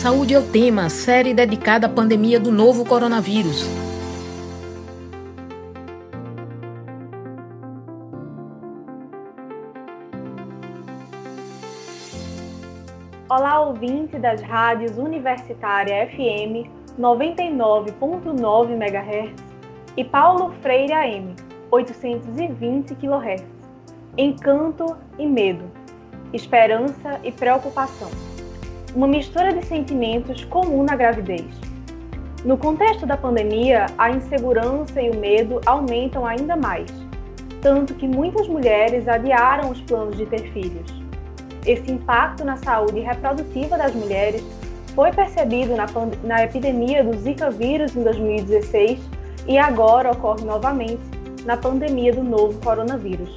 [0.00, 3.66] Saúde é o tema, série dedicada à pandemia do novo coronavírus.
[13.28, 16.66] Olá, ouvinte das rádios Universitária FM
[16.98, 19.34] 99.9 MHz
[19.98, 21.36] e Paulo Freire AM
[21.70, 23.44] 820 kHz.
[24.16, 25.70] Encanto e medo,
[26.32, 28.29] esperança e preocupação.
[28.94, 31.46] Uma mistura de sentimentos comum na gravidez.
[32.44, 36.90] No contexto da pandemia, a insegurança e o medo aumentam ainda mais,
[37.60, 41.00] tanto que muitas mulheres adiaram os planos de ter filhos
[41.66, 44.42] esse impacto na saúde reprodutiva das mulheres
[44.94, 45.86] foi percebido na,
[46.24, 48.98] na epidemia do Zika vírus em 2016
[49.46, 51.02] e agora ocorre novamente
[51.44, 53.36] na pandemia do novo coronavírus.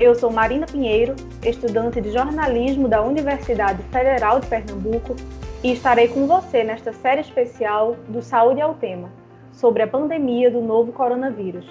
[0.00, 1.14] Eu sou Marina Pinheiro,
[1.44, 5.14] estudante de jornalismo da Universidade Federal de Pernambuco
[5.62, 9.12] e estarei com você nesta série especial do Saúde ao Tema,
[9.52, 11.68] sobre a pandemia do novo coronavírus.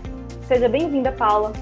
[0.49, 1.53] Seja bem-vinda, Paula.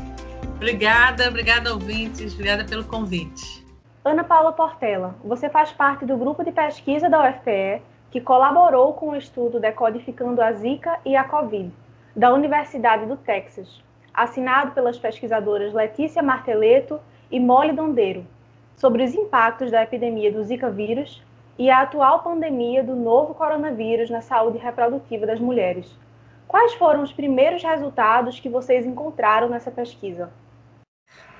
[0.56, 3.64] Obrigada, obrigada ouvintes, obrigada pelo convite.
[4.02, 9.10] Ana Paula Portela, você faz parte do grupo de pesquisa da UFPE que colaborou com
[9.10, 11.72] o estudo Decodificando a Zika e a Covid,
[12.14, 13.82] da Universidade do Texas,
[14.12, 17.00] assinado pelas pesquisadoras Letícia Marteleto
[17.30, 18.26] e Molly Dondeiro,
[18.76, 21.22] sobre os impactos da epidemia do Zika vírus
[21.58, 25.94] e a atual pandemia do novo coronavírus na saúde reprodutiva das mulheres.
[26.48, 30.30] Quais foram os primeiros resultados que vocês encontraram nessa pesquisa?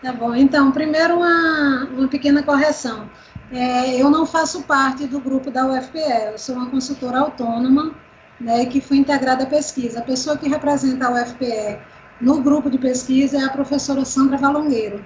[0.02, 3.10] Tá bom, então, primeiro uma, uma pequena correção.
[3.52, 5.98] É, eu não faço parte do grupo da UFPE,
[6.32, 7.92] eu sou uma consultora autônoma,
[8.40, 9.98] né, que foi integrada à pesquisa.
[9.98, 11.80] A pessoa que representa a UFPE
[12.20, 15.04] no grupo de pesquisa é a professora Sandra Valongueiro,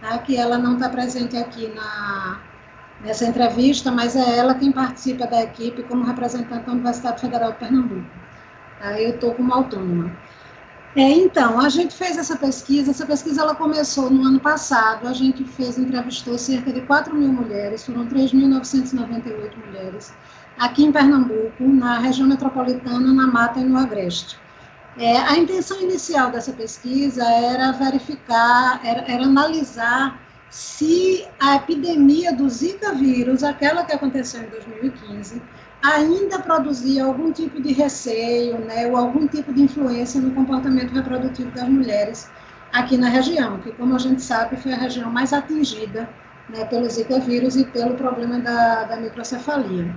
[0.00, 2.40] tá, que ela não está presente aqui na,
[3.00, 7.58] nessa entrevista, mas é ela quem participa da equipe como representante da Universidade Federal de
[7.58, 8.10] Pernambuco.
[8.80, 10.10] Tá, eu estou como autônoma.
[10.96, 15.12] É, então, a gente fez essa pesquisa, essa pesquisa ela começou no ano passado, a
[15.12, 20.14] gente fez, entrevistou cerca de 4 mil mulheres, foram 3.998 mulheres,
[20.56, 24.38] aqui em Pernambuco, na região metropolitana, na Mata e no Agreste.
[24.96, 30.18] É, a intenção inicial dessa pesquisa era verificar, era, era analisar
[30.48, 35.42] se a epidemia do Zika vírus, aquela que aconteceu em 2015,
[35.92, 41.50] ainda produzia algum tipo de receio, né, ou algum tipo de influência no comportamento reprodutivo
[41.52, 42.28] das mulheres
[42.72, 46.08] aqui na região, que, como a gente sabe, foi a região mais atingida
[46.48, 49.94] né, pelo Zika vírus e pelo problema da, da microcefalia,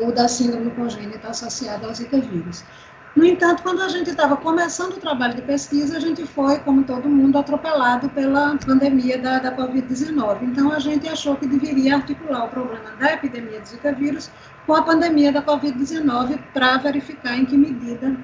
[0.00, 2.64] ou da síndrome congênita associada ao Zika vírus.
[3.14, 6.84] No entanto, quando a gente estava começando o trabalho de pesquisa, a gente foi, como
[6.84, 10.42] todo mundo, atropelado pela pandemia da, da Covid-19.
[10.42, 14.30] Então, a gente achou que deveria articular o problema da epidemia de Zika vírus
[14.66, 18.16] com a pandemia da Covid-19 para verificar em que medida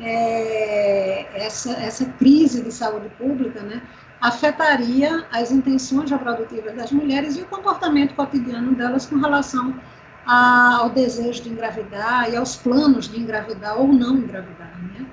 [0.00, 3.80] é, essa, essa crise de saúde pública né,
[4.20, 9.74] afetaria as intenções reprodutivas das mulheres e o comportamento cotidiano delas com relação
[10.26, 14.70] ao desejo de engravidar e aos planos de engravidar ou não engravidar.
[14.82, 15.06] Né?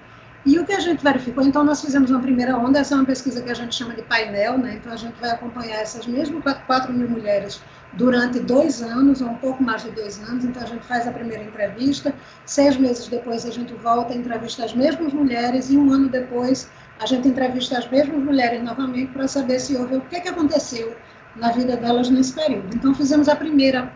[0.47, 3.05] E o que a gente verificou, então nós fizemos uma primeira onda, essa é uma
[3.05, 4.75] pesquisa que a gente chama de painel, né?
[4.75, 7.61] então a gente vai acompanhar essas mesmas 4 mil mulheres
[7.91, 11.11] durante dois anos, ou um pouco mais de dois anos, então a gente faz a
[11.11, 12.15] primeira entrevista,
[12.45, 16.71] seis meses depois a gente volta a entrevistar as mesmas mulheres, e um ano depois
[16.97, 20.95] a gente entrevista as mesmas mulheres novamente para saber se houve o que, que aconteceu
[21.35, 22.73] na vida delas nesse período.
[22.73, 23.91] Então fizemos a primeira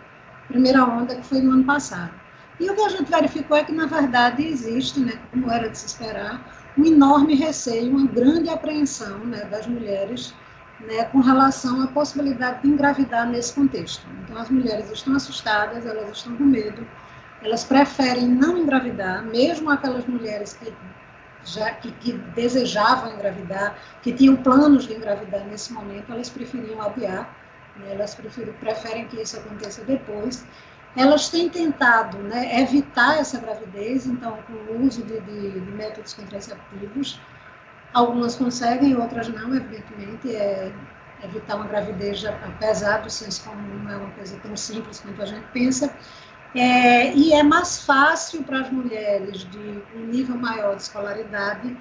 [0.50, 2.21] primeira onda, que foi no ano passado.
[2.62, 5.76] E o que a gente verificou é que, na verdade, existe, né, como era de
[5.76, 6.46] se esperar,
[6.78, 10.36] um enorme receio, uma grande apreensão né, das mulheres
[10.80, 14.06] né, com relação à possibilidade de engravidar nesse contexto.
[14.24, 16.88] Então, as mulheres estão assustadas, elas estão com medo,
[17.42, 20.72] elas preferem não engravidar, mesmo aquelas mulheres que
[21.44, 27.36] já que, que, desejavam engravidar, que tinham planos de engravidar nesse momento, elas preferiam adiar,
[27.78, 30.46] né, elas preferem, preferem que isso aconteça depois.
[30.96, 36.14] Elas têm tentado né, evitar essa gravidez, então, com o uso de, de, de métodos
[36.14, 37.20] contraceptivos,
[37.94, 40.34] Algumas conseguem, outras não, evidentemente.
[40.34, 40.72] É,
[41.24, 45.26] evitar uma gravidez, apesar do senso comum, não é uma coisa tão simples quanto a
[45.26, 45.94] gente pensa.
[46.56, 51.78] É, e é mais fácil para as mulheres de um nível maior de escolaridade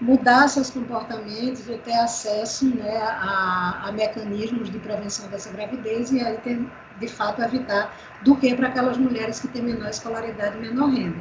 [0.00, 6.20] mudar seus comportamentos e ter acesso né, a, a, mecanismos de prevenção dessa gravidez e
[6.20, 6.64] aí ter,
[7.00, 7.92] de fato evitar
[8.22, 11.18] do que para aquelas mulheres que têm menor escolaridade e menor renda.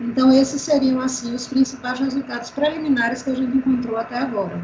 [0.00, 4.60] Então, esses seriam, assim, os principais resultados preliminares que a gente encontrou até agora.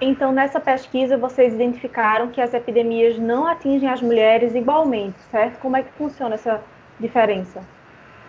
[0.00, 5.58] Então, nessa pesquisa, vocês identificaram que as epidemias não atingem as mulheres igualmente, certo?
[5.58, 6.60] Como é que funciona essa
[7.00, 7.62] diferença?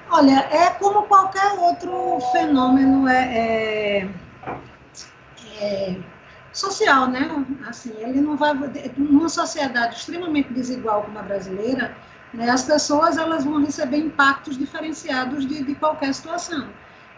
[0.09, 4.07] Olha, é como qualquer outro fenômeno é, é,
[5.61, 5.95] é
[6.57, 7.29] social, né?
[7.67, 8.53] Assim, ele não vai.
[8.97, 11.95] Numa sociedade extremamente desigual como a brasileira,
[12.33, 16.67] né, as pessoas elas vão receber impactos diferenciados de, de qualquer situação.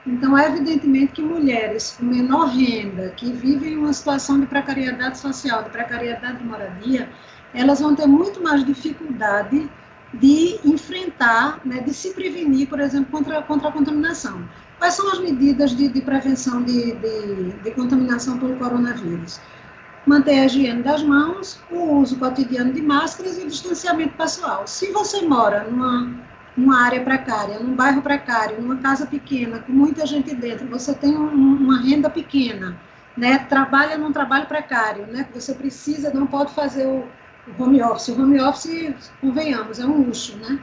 [0.06, 5.64] Então, é evidentemente que mulheres com menor renda, que vivem uma situação de precariedade social,
[5.64, 7.10] de precariedade de moradia,
[7.54, 9.70] elas vão ter muito mais dificuldade
[10.14, 14.44] de enfrentar, né, de se prevenir, por exemplo, contra, contra a contaminação.
[14.80, 19.42] Quais são as medidas de, de prevenção de, de, de contaminação pelo coronavírus?
[20.06, 24.66] manter a higiene das mãos, o uso cotidiano de máscaras e o distanciamento pessoal.
[24.66, 26.16] Se você mora numa,
[26.56, 31.16] numa área precária, num bairro precário, numa casa pequena, com muita gente dentro, você tem
[31.16, 32.82] um, uma renda pequena,
[33.16, 37.12] né, trabalha num trabalho precário, né, você precisa, não pode fazer o,
[37.46, 38.08] o home office.
[38.08, 40.60] O home office, convenhamos, é um luxo, né?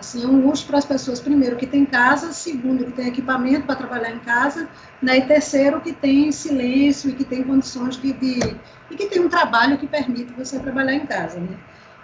[0.00, 3.66] Assim, é um luxo para as pessoas, primeiro, que tem casa, segundo, que tem equipamento
[3.66, 4.66] para trabalhar em casa,
[5.00, 8.56] né, e terceiro, que tem silêncio e que tem condições de, de
[8.90, 11.54] e que tem um trabalho que permite você trabalhar em casa, né?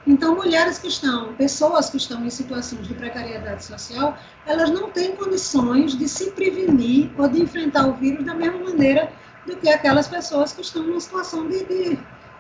[0.07, 5.17] Então, mulheres que estão, pessoas que estão em situações de precariedade social, elas não têm
[5.17, 9.11] condições de se prevenir ou de enfrentar o vírus da mesma maneira
[9.47, 11.99] do que aquelas pessoas que estão numa situação de, de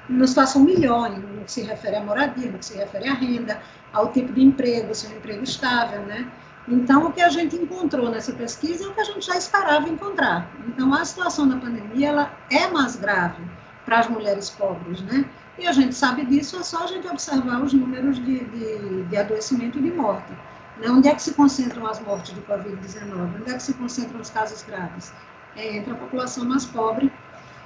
[0.09, 3.61] numa situação melhor, no que se refere à moradia, no que se refere à renda,
[3.93, 6.31] ao tipo de emprego, se é um emprego estável, né?
[6.69, 9.89] Então, o que a gente encontrou nessa pesquisa é o que a gente já esperava
[9.89, 10.51] encontrar.
[10.67, 13.43] Então, a situação da pandemia, ela é mais grave
[13.85, 15.25] para as mulheres pobres, né?
[15.59, 19.17] E a gente sabe disso, é só a gente observar os números de, de, de
[19.17, 20.33] adoecimento e de morte.
[20.79, 20.91] Né?
[20.91, 23.41] Onde é que se concentram as mortes de Covid-19?
[23.41, 25.13] Onde é que se concentram os casos graves?
[25.55, 27.11] É entre a população mais pobre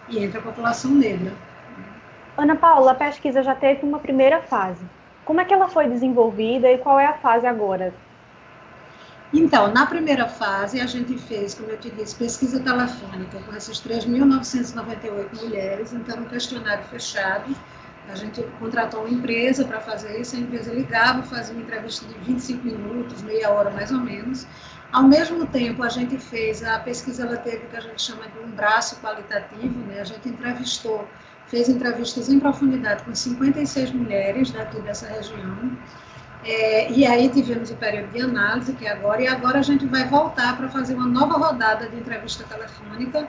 [0.08, 1.32] e entre a população negra.
[2.36, 4.84] Ana Paula, a pesquisa já teve uma primeira fase.
[5.24, 7.92] Como é que ela foi desenvolvida e qual é a fase agora?
[9.32, 13.80] Então, na primeira fase, a gente fez, como eu te disse, pesquisa telefônica com essas
[13.80, 17.54] 3.998 mulheres, então, um questionário fechado.
[18.08, 22.14] A gente contratou uma empresa para fazer isso, a empresa ligava, fazia uma entrevista de
[22.14, 24.48] 25 minutos, meia hora mais ou menos.
[24.90, 28.26] Ao mesmo tempo, a gente fez, a pesquisa ela teve o que a gente chama
[28.26, 30.00] de um braço qualitativo, né?
[30.00, 31.06] a gente entrevistou,
[31.50, 35.76] fez entrevistas em profundidade com 56 mulheres daqui dessa região,
[36.44, 39.84] é, e aí tivemos o período de análise, que é agora, e agora a gente
[39.86, 43.28] vai voltar para fazer uma nova rodada de entrevista telefônica,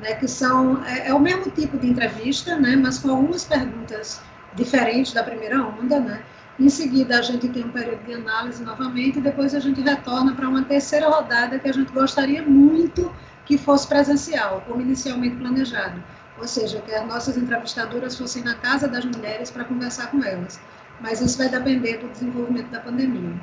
[0.00, 4.20] né, que são, é, é, o mesmo tipo de entrevista, né, mas com algumas perguntas
[4.54, 6.22] diferentes da primeira onda, né.
[6.60, 10.34] Em seguida, a gente tem um período de análise novamente, e depois a gente retorna
[10.34, 13.10] para uma terceira rodada que a gente gostaria muito
[13.44, 16.00] que fosse presencial, como inicialmente planejado.
[16.38, 20.60] Ou seja, que as nossas entrevistadoras fossem na casa das mulheres para conversar com elas
[21.02, 23.34] mas isso vai depender do desenvolvimento da pandemia.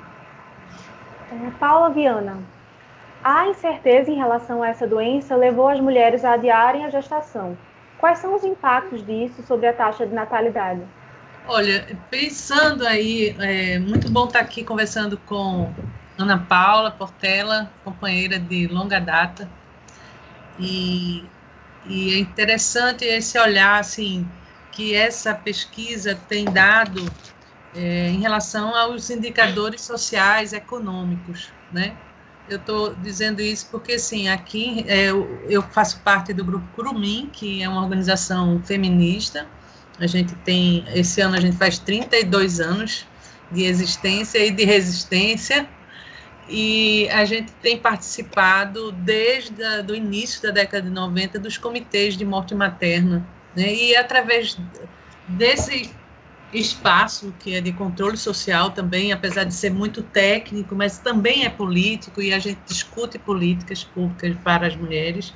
[1.32, 2.38] É, Paula Viana,
[3.24, 7.56] a incerteza em relação a essa doença levou as mulheres a adiarem a gestação.
[8.00, 10.82] Quais são os impactos disso sobre a taxa de natalidade?
[11.46, 15.70] Olha, pensando aí, é muito bom estar aqui conversando com
[16.18, 19.50] Ana Paula Portela, companheira de longa data,
[20.58, 21.24] e,
[21.86, 24.28] e é interessante esse olhar, assim,
[24.72, 27.06] que essa pesquisa tem dado
[27.76, 31.96] é, em relação aos indicadores sociais econômicos, né?
[32.50, 37.30] Eu estou dizendo isso porque, assim, aqui é, eu, eu faço parte do grupo Curumim,
[37.32, 39.46] que é uma organização feminista.
[40.00, 43.06] A gente tem, esse ano a gente faz 32 anos
[43.52, 45.70] de existência e de resistência,
[46.50, 52.26] e a gente tem participado desde o início da década de 90 dos comitês de
[52.26, 53.26] morte materna
[53.56, 53.74] Né?
[53.74, 54.58] E através
[55.28, 55.92] desse
[56.52, 61.50] espaço que é de controle social também, apesar de ser muito técnico, mas também é
[61.50, 65.34] político e a gente discute políticas públicas para as mulheres.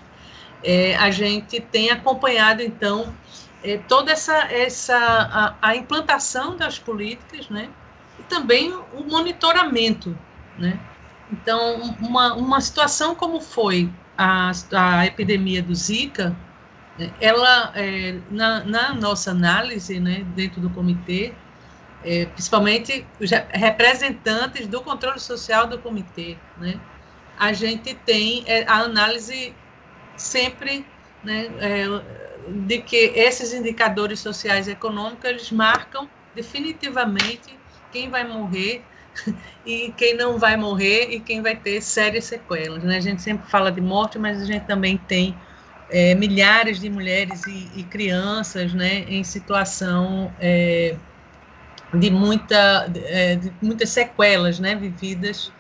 [0.64, 3.14] É, a gente tem acompanhado então
[3.64, 7.70] é, toda essa essa a, a, implantação das políticas, né?
[8.20, 10.18] E também o monitoramento,
[10.58, 10.80] né?
[11.34, 16.38] Então, uma, uma situação como foi a, a epidemia do Zika,
[17.20, 21.34] ela, é, na, na, nossa análise, né, dentro do comitê,
[22.04, 26.80] é, principalmente os representantes do controle social do comitê, né,
[27.36, 29.56] a gente tem é, a análise
[30.16, 30.86] sempre
[31.24, 31.86] né, é,
[32.68, 37.60] de que esses indicadores sociais e econômicos eles marcam definitivamente
[37.92, 38.86] quem vai morrer
[39.66, 42.84] e quem não vai morrer e quem vai ter sérias sequelas.
[42.84, 42.98] Né?
[42.98, 45.36] A gente sempre fala de morte, mas a gente também tem
[45.90, 50.96] é, milhares de mulheres e, e, crianças né, em situação é,
[51.94, 55.52] de, muita, é, de muitas sequelas né, vividas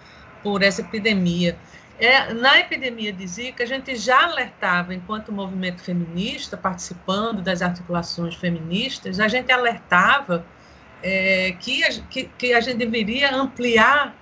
[0.41, 1.57] por essa epidemia.
[1.99, 8.35] É, na epidemia de Zika, a gente já alertava, enquanto movimento feminista, participando das articulações
[8.35, 10.45] feministas, a gente alertava
[11.03, 14.15] é, que, a, que, que, a gente deveria ampliar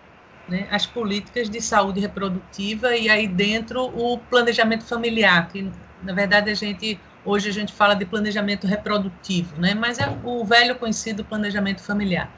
[0.50, 5.72] né, as políticas de saúde reprodutiva e aí dentro o planejamento familiar, que
[6.04, 9.76] na verdade, a gente hoje a gente fala de planejamento reprodutivo, né?
[9.76, 12.32] Mas é o velho conhecido planejamento familiar.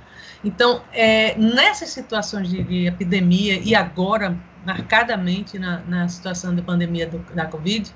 [0.43, 7.07] Então, é, nessas situações de, de, epidemia e agora marcadamente na, na situação da pandemia
[7.07, 7.89] do, da Covid,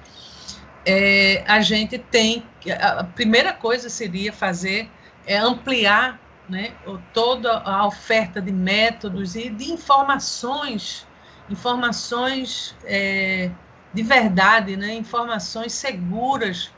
[0.85, 2.43] é, a gente tem
[2.79, 4.89] a primeira coisa seria fazer
[5.25, 6.75] é ampliar né,
[7.13, 11.05] toda a oferta de métodos e de informações,
[11.49, 13.51] informações é,
[13.93, 16.71] de verdade, né, informações seguras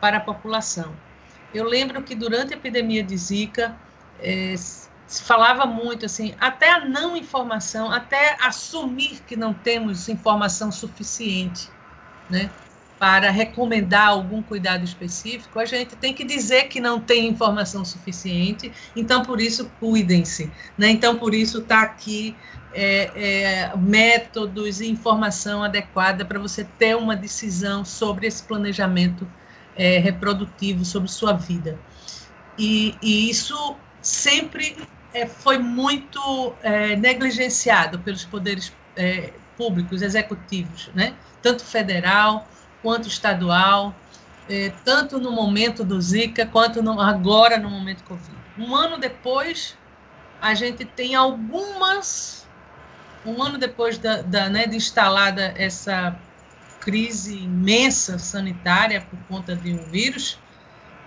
[0.00, 0.94] para a população.
[1.52, 3.76] Eu lembro que durante a epidemia de Zika,
[4.20, 10.70] é, se falava muito assim, até a não informação, até assumir que não temos informação
[10.70, 11.70] suficiente,
[12.28, 12.50] né,
[12.98, 18.72] para recomendar algum cuidado específico, a gente tem que dizer que não tem informação suficiente,
[18.94, 20.90] então por isso cuidem-se, né?
[20.90, 22.34] Então por isso está aqui
[22.72, 29.26] é, é, métodos e informação adequada para você ter uma decisão sobre esse planejamento
[29.74, 31.78] é, reprodutivo, sobre sua vida.
[32.58, 34.76] E, e isso sempre
[35.12, 41.14] é, foi muito é, negligenciado pelos poderes é, públicos, executivos, né?
[41.42, 42.48] tanto federal
[42.86, 44.00] quanto estadual,
[44.84, 48.36] tanto no momento do Zika quanto no, agora no momento Covid.
[48.56, 49.76] Um ano depois,
[50.40, 52.46] a gente tem algumas
[53.24, 56.16] um ano depois da, da né, de instalada essa
[56.78, 60.38] crise imensa sanitária por conta de um vírus,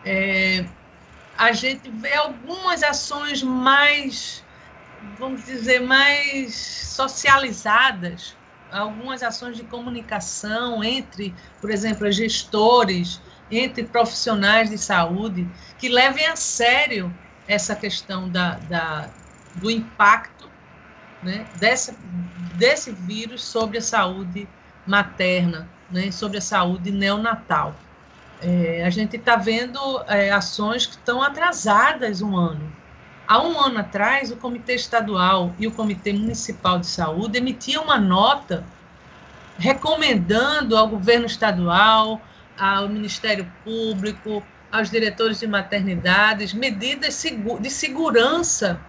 [0.03, 0.65] é,
[1.38, 4.43] a gente vê algumas ações mais,
[5.17, 6.57] vamos dizer, mais
[6.93, 8.38] socializadas,
[8.71, 16.35] algumas ações de comunicação entre, por exemplo, gestores, entre profissionais de saúde, que levem a
[16.35, 19.13] sério essa questão da, da
[19.53, 20.49] do impacto
[21.21, 24.47] né, desse, vírus sobre a saúde
[24.85, 27.75] materna, né, sobre a saúde neonatal.
[28.39, 32.78] É, a gente está vendo é, ações que estão atrasadas um ano.
[33.29, 38.00] Há um ano atrás, o Comitê Estadual e o Comitê Municipal de Saúde emitiam uma
[38.00, 38.65] nota
[39.59, 42.19] recomendando ao governo estadual,
[42.57, 47.24] ao Ministério Público, aos diretores de maternidades, medidas
[47.62, 48.81] de segurança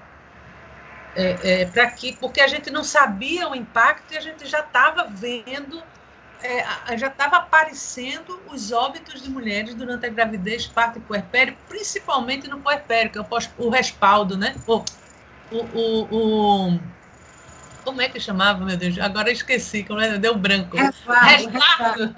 [1.14, 4.60] é, é, para que, porque a gente não sabia o impacto e a gente já
[4.60, 5.82] estava vendo,
[6.42, 12.48] é, já estava aparecendo os óbitos de mulheres durante a gravidez, parto e puerpério, principalmente
[12.48, 14.54] no puerpério, que é o, pós, o respaldo, né?
[14.66, 14.84] O,
[15.50, 16.80] o, o, o,
[17.84, 18.98] como é que chamava, meu Deus?
[18.98, 20.18] Agora esqueci, como é?
[20.18, 20.76] Deu branco.
[20.76, 21.26] Resguardo.
[21.26, 22.14] resguardo.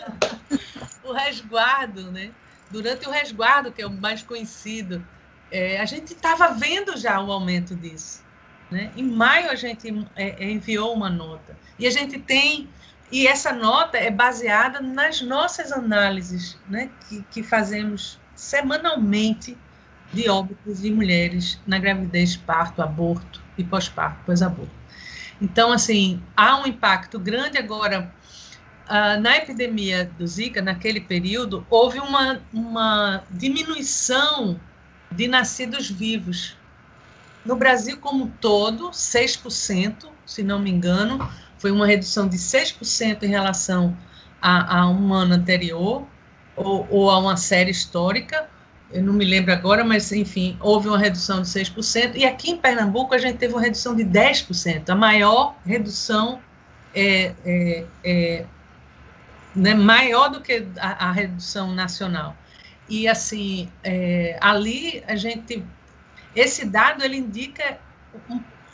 [1.04, 2.30] o resguardo, né?
[2.70, 5.04] Durante o resguardo, que é o mais conhecido,
[5.50, 8.22] é, a gente estava vendo já o aumento disso.
[8.70, 8.90] Né?
[8.96, 12.70] Em maio a gente é, é, enviou uma nota e a gente tem
[13.12, 19.56] e essa nota é baseada nas nossas análises, né, que, que fazemos semanalmente
[20.14, 24.72] de óbitos de mulheres na gravidez, parto, aborto e pós-parto, pós-aborto.
[25.40, 28.12] Então, assim, há um impacto grande agora.
[28.84, 34.60] Uh, na epidemia do Zika, naquele período, houve uma, uma diminuição
[35.10, 36.56] de nascidos vivos
[37.44, 41.28] no Brasil como um todo, 6%, se não me engano,
[41.62, 43.96] foi uma redução de 6% em relação
[44.42, 46.04] a, a, um ano anterior,
[46.56, 48.50] ou, ou, a uma série histórica.
[48.90, 52.56] eu não me lembro agora, mas enfim, houve uma redução de 6%, e aqui em
[52.56, 56.40] Pernambuco a gente teve uma redução de 10%, a maior redução
[56.92, 58.44] é, é, é
[59.54, 62.36] né, maior do que a, a, redução nacional.
[62.88, 65.64] E assim, é, ali a gente,
[66.34, 67.78] esse dado ele indica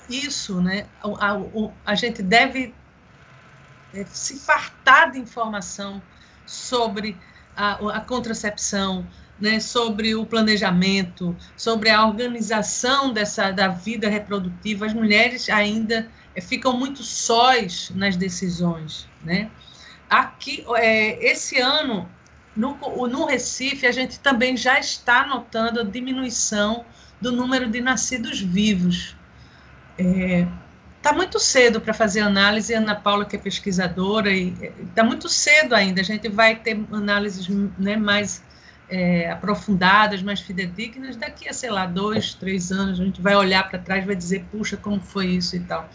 [0.09, 0.87] isso, né?
[1.03, 1.43] A, a,
[1.87, 2.75] a gente deve
[3.95, 6.03] é, se fartar de informação
[6.47, 7.17] sobre
[7.57, 9.07] a, a contracepção,
[9.41, 16.41] né, sobre o planejamento, sobre a organização dessa da vida reprodutiva, as mulheres ainda é,
[16.41, 19.51] ficam muito sós nas decisões, né?
[20.09, 22.09] Aqui, é, esse ano,
[22.57, 26.85] no, no Recife, a gente também já está notando a diminuição
[27.21, 29.18] do número de nascidos vivos.
[29.99, 30.47] É,
[30.99, 34.53] Está muito cedo para fazer análise, Ana Paula, que é pesquisadora, e
[34.83, 36.01] está muito cedo ainda.
[36.01, 38.43] A gente vai ter análises né, mais
[38.91, 41.17] é, aprofundadas, mais fidedignas.
[41.17, 44.45] Daqui a, sei lá, dois, três anos, a gente vai olhar para trás vai dizer,
[44.51, 45.89] puxa, como foi isso e tal.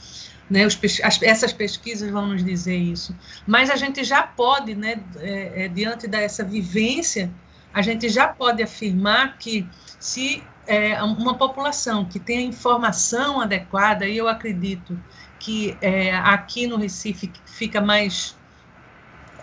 [0.49, 3.13] Né, os, as, essas pesquisas vão nos dizer isso.
[3.45, 7.29] Mas a gente já pode, né, é, é, diante dessa vivência,
[7.73, 9.67] a gente já pode afirmar que
[9.99, 14.99] se é, uma população que tenha informação adequada, e eu acredito
[15.39, 18.37] que é, aqui no Recife fica mais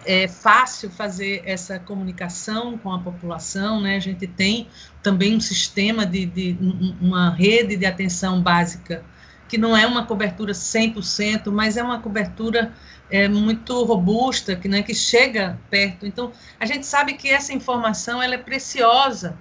[0.04, 3.96] é, fácil fazer essa comunicação com a população, né?
[3.96, 4.68] A gente tem
[5.02, 6.56] também um sistema de, de
[7.00, 9.04] uma rede de atenção básica
[9.46, 12.72] que não é uma cobertura 100%, mas é uma cobertura
[13.10, 16.06] é, muito robusta, que, né, que chega perto.
[16.06, 19.36] Então, a gente sabe que essa informação ela é preciosa,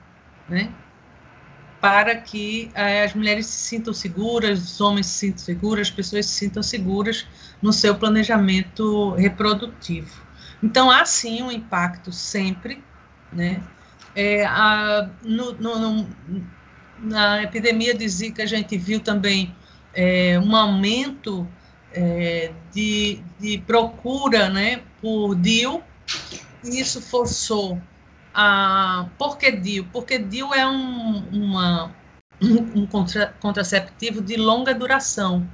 [0.47, 0.73] né?
[1.81, 6.25] Para que eh, as mulheres se sintam seguras, os homens se sintam seguros, as pessoas
[6.25, 7.25] se sintam seguras
[7.61, 10.21] no seu planejamento reprodutivo.
[10.61, 12.83] Então, há sim um impacto sempre,
[13.31, 13.61] né?
[14.15, 16.07] É, a, no, no, no,
[16.99, 19.55] na epidemia de Zika, a gente viu também
[19.93, 21.47] é, um aumento
[21.93, 25.81] é, de, de procura né, por DIL,
[26.63, 27.81] isso forçou
[29.17, 29.85] por que DIU?
[29.91, 31.91] Porque DIU é um, uma,
[32.41, 35.47] um contra, contraceptivo de longa duração.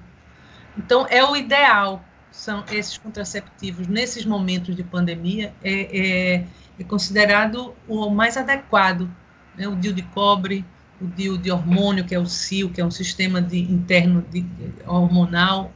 [0.78, 6.48] Então, é o ideal, são esses contraceptivos nesses momentos de pandemia, é, é,
[6.80, 9.10] é considerado o mais adequado.
[9.58, 9.68] Né?
[9.68, 10.66] O DIU de cobre,
[11.02, 14.46] o DIU de hormônio, que é o CIO, que é um sistema de, interno de
[14.86, 15.72] hormonal,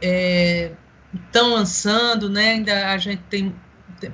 [0.00, 2.50] estão é, lançando, né?
[2.50, 3.54] ainda a gente tem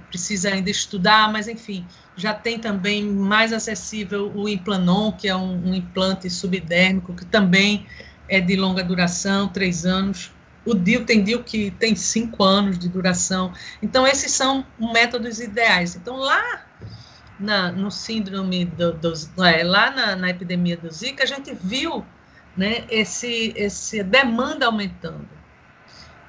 [0.08, 5.70] precisa ainda estudar, mas enfim, já tem também mais acessível o Implanon, que é um,
[5.70, 7.86] um implante subdérmico, que também
[8.28, 10.32] é de longa duração, três anos.
[10.64, 13.52] O DIL tem DIL que tem cinco anos de duração.
[13.82, 15.96] Então, esses são métodos ideais.
[15.96, 16.66] Então, lá
[17.38, 19.12] na, no síndrome do, do
[19.44, 22.06] é, lá na, na, epidemia do Zika, a gente viu
[22.56, 25.28] né, esse, esse demanda aumentando.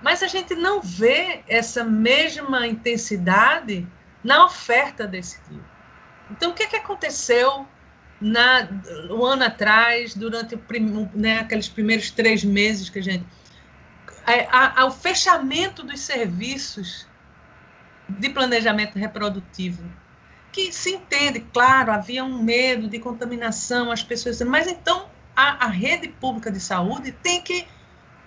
[0.02, 3.88] Mas a gente não vê essa mesma intensidade
[4.24, 5.73] na oferta desse tipo.
[6.36, 7.68] Então, o que, é que aconteceu
[8.20, 8.68] na,
[9.10, 10.60] um ano atrás, durante o,
[11.14, 13.26] né, aqueles primeiros três meses que a gente.
[14.50, 17.08] A, a, o fechamento dos serviços
[18.08, 19.84] de planejamento reprodutivo,
[20.52, 24.42] que se entende, claro, havia um medo de contaminação, as pessoas.
[24.42, 27.68] Mas então a, a rede pública de saúde tem que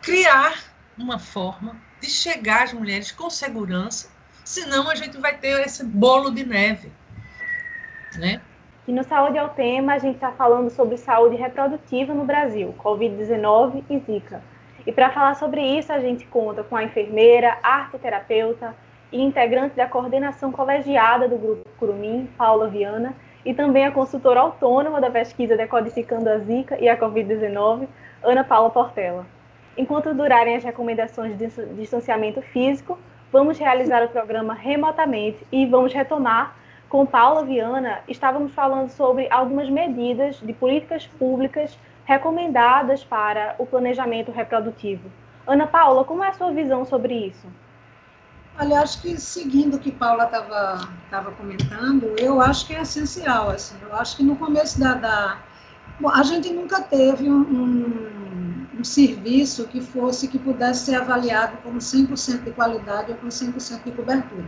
[0.03, 0.62] criar
[0.99, 4.11] uma forma de chegar às mulheres com segurança,
[4.45, 6.92] senão a gente vai ter esse bolo de neve,
[8.18, 8.40] né?
[8.87, 12.72] E no Saúde é o Tema, a gente está falando sobre saúde reprodutiva no Brasil,
[12.79, 14.40] Covid-19 e Zika.
[14.87, 18.76] E para falar sobre isso, a gente conta com a enfermeira, arteterapeuta
[19.11, 23.12] e integrante da coordenação colegiada do Grupo Curumim, Paula Viana,
[23.44, 27.88] e também a consultora autônoma da pesquisa Decodificando a Zika e a Covid-19,
[28.22, 29.26] Ana Paula Portela.
[29.76, 32.98] Enquanto durarem as recomendações de distanciamento físico,
[33.33, 36.57] vamos realizar o programa remotamente e vamos retomar
[36.88, 38.01] com Paula Viana.
[38.09, 45.11] Estávamos falando sobre algumas medidas de políticas públicas recomendadas para o planejamento reprodutivo.
[45.46, 47.46] Ana Paula, como é a sua visão sobre isso?
[48.59, 53.51] Olha, acho que seguindo o que Paula estava comentando, eu acho que é essencial.
[53.51, 55.38] Assim, eu acho que no começo da, da
[55.99, 61.57] Bom, a gente nunca teve um, um, um, serviço que fosse, que pudesse ser avaliado
[61.62, 64.44] como 100% de qualidade ou com 100% de cobertura.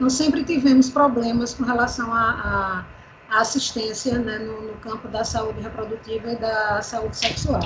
[0.00, 2.86] Nós sempre tivemos problemas com relação à
[3.28, 7.60] assistência né, no, no, campo da saúde reprodutiva e da saúde sexual.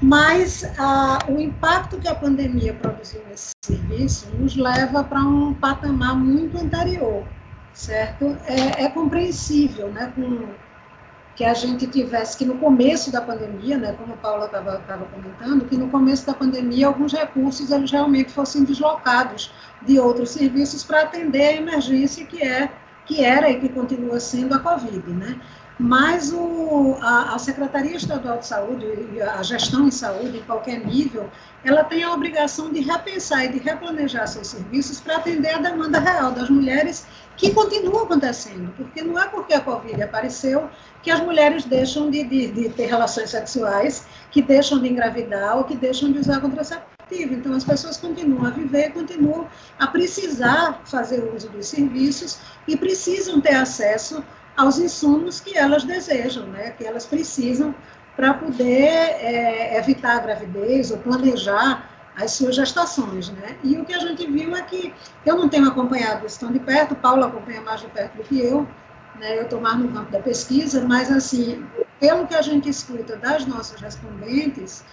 [0.00, 0.62] Mas
[1.28, 7.26] o impacto que a pandemia produziu nesse serviço nos leva para um patamar muito anterior,
[7.72, 8.36] certo?
[8.44, 10.48] É, é compreensível, né, com
[11.36, 15.66] que a gente tivesse que no começo da pandemia, né, como a Paula estava comentando,
[15.66, 21.02] que no começo da pandemia alguns recursos eles realmente fossem deslocados de outros serviços para
[21.02, 22.70] atender a emergência que é
[23.04, 25.40] que era e que continua sendo a Covid, né?
[25.78, 30.84] Mas o, a, a, Secretaria Estadual de Saúde e a gestão em saúde, em qualquer
[30.84, 31.28] nível,
[31.62, 36.00] ela tem a obrigação de repensar e de replanejar seus serviços para atender a demanda
[36.00, 40.68] real das mulheres, que continua acontecendo, porque não é porque a Covid apareceu
[41.02, 45.64] que as mulheres deixam de, de, de ter relações sexuais, que deixam de engravidar ou
[45.64, 47.34] que deixam de usar contraceptivo.
[47.34, 49.46] Então, as pessoas continuam a viver, continuam
[49.78, 54.24] a precisar fazer uso dos serviços e precisam ter acesso
[54.56, 57.74] aos insumos que elas desejam, né, que elas precisam
[58.16, 63.56] para poder é, evitar a gravidez ou planejar as suas gestações, né?
[63.62, 64.92] E o que a gente viu é que
[65.24, 68.40] eu não tenho acompanhado isso tão de perto, Paula acompanha mais de perto do que
[68.40, 68.66] eu,
[69.18, 69.38] né?
[69.38, 71.64] Eu estou mais no campo da pesquisa, mas assim,
[72.00, 74.84] pelo que a gente escuta das nossas respondentes,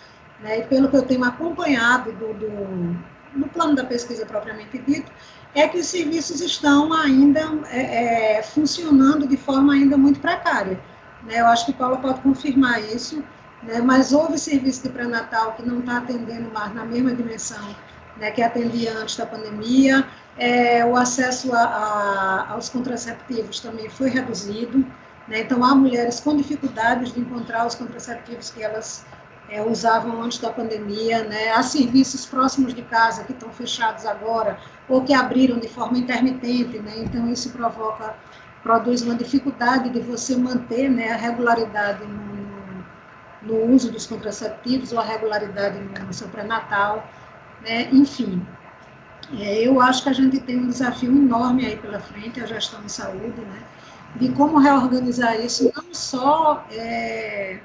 [0.42, 5.12] né, e pelo que eu tenho acompanhado do, do no plano da pesquisa propriamente dito,
[5.56, 10.80] é que os serviços estão ainda é, é, funcionando de forma ainda muito precária.
[11.24, 11.40] Né?
[11.40, 13.24] Eu acho que Paula pode confirmar isso,
[13.66, 13.82] né?
[13.82, 17.76] mas houve serviço de pré-natal que não está atendendo mais na mesma dimensão
[18.18, 24.10] né, que atendia antes da pandemia, é, o acesso a, a, aos contraceptivos também foi
[24.10, 24.80] reduzido,
[25.28, 25.42] né?
[25.42, 29.06] então há mulheres com dificuldades de encontrar os contraceptivos que elas
[29.50, 31.52] é, usavam antes da pandemia, né?
[31.52, 36.80] Há serviços próximos de casa que estão fechados agora ou que abriram de forma intermitente,
[36.80, 36.94] né?
[36.98, 38.16] Então isso provoca,
[38.64, 42.33] produz uma dificuldade de você manter, né, a regularidade no,
[43.46, 47.08] no uso dos contraceptivos ou a regularidade no, no seu pré-natal,
[47.62, 47.90] né?
[47.92, 48.46] Enfim,
[49.40, 52.82] é, eu acho que a gente tem um desafio enorme aí pela frente, a gestão
[52.82, 53.64] de saúde, né?
[54.16, 57.60] De como reorganizar isso, não só é,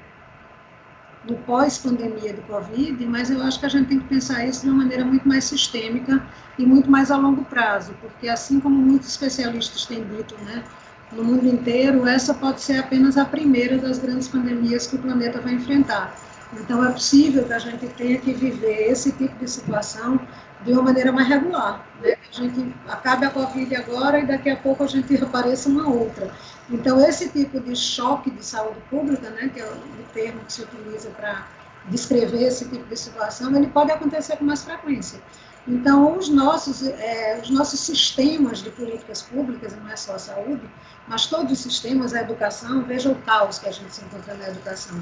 [1.23, 4.69] no pós-pandemia do Covid, mas eu acho que a gente tem que pensar isso de
[4.69, 6.25] uma maneira muito mais sistêmica
[6.57, 10.63] e muito mais a longo prazo, porque assim como muitos especialistas têm dito, né,
[11.11, 15.41] no mundo inteiro, essa pode ser apenas a primeira das grandes pandemias que o planeta
[15.41, 16.15] vai enfrentar.
[16.53, 20.19] Então é possível que a gente tenha que viver esse tipo de situação
[20.63, 21.85] de uma maneira mais regular.
[22.01, 22.15] Né?
[22.31, 26.31] A gente acabe a Covid agora e daqui a pouco a gente apareça uma outra.
[26.69, 30.61] Então, esse tipo de choque de saúde pública, né, que é o termo que se
[30.61, 31.47] utiliza para
[31.87, 35.19] descrever esse tipo de situação, ele pode acontecer com mais frequência.
[35.67, 40.67] Então, os nossos, é, os nossos sistemas de políticas públicas, não é só a saúde,
[41.07, 44.47] mas todos os sistemas, a educação, veja o caos que a gente se encontra na
[44.47, 44.97] educação.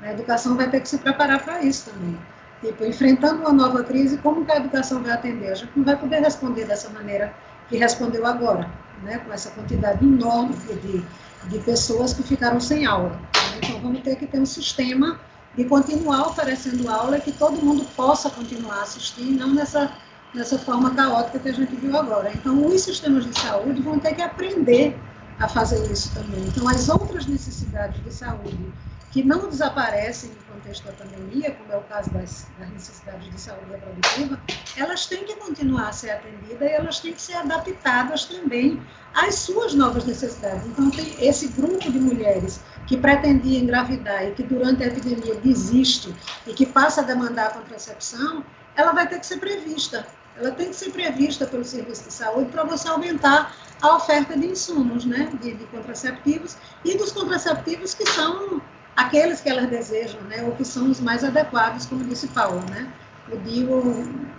[0.00, 2.18] A educação vai ter que se preparar para isso também.
[2.60, 5.50] Tipo, enfrentando uma nova crise, como que a educação vai atender?
[5.50, 7.34] A gente não vai poder responder dessa maneira
[7.68, 8.70] que respondeu agora,
[9.02, 9.18] né?
[9.18, 11.04] com essa quantidade enorme de,
[11.48, 13.20] de pessoas que ficaram sem aula.
[13.56, 15.18] Então, vamos ter que ter um sistema
[15.54, 19.92] de continuar oferecendo aula que todo mundo possa continuar assistindo, não nessa,
[20.34, 22.32] nessa forma caótica que a gente viu agora.
[22.32, 24.98] Então, os sistemas de saúde vão ter que aprender
[25.38, 26.42] a fazer isso também.
[26.44, 28.72] Então, as outras necessidades de saúde
[29.12, 33.38] que não desaparecem no contexto da pandemia, como é o caso das, das necessidades de
[33.38, 34.40] saúde reprodutiva,
[34.74, 38.82] elas têm que continuar a ser atendidas e elas têm que ser adaptadas também
[39.14, 40.66] às suas novas necessidades.
[40.66, 46.14] Então, tem esse grupo de mulheres que pretendia engravidar e que durante a epidemia desiste
[46.46, 48.42] e que passa a demandar a contracepção,
[48.74, 50.06] ela vai ter que ser prevista.
[50.38, 54.46] Ela tem que ser prevista pelo serviço de saúde para você aumentar a oferta de
[54.46, 58.62] insumos, né, de, de contraceptivos e dos contraceptivos que são
[58.96, 62.92] aqueles que elas desejam, né, ou que são os mais adequados, como disse Paula, né?
[63.30, 63.82] Eu digo,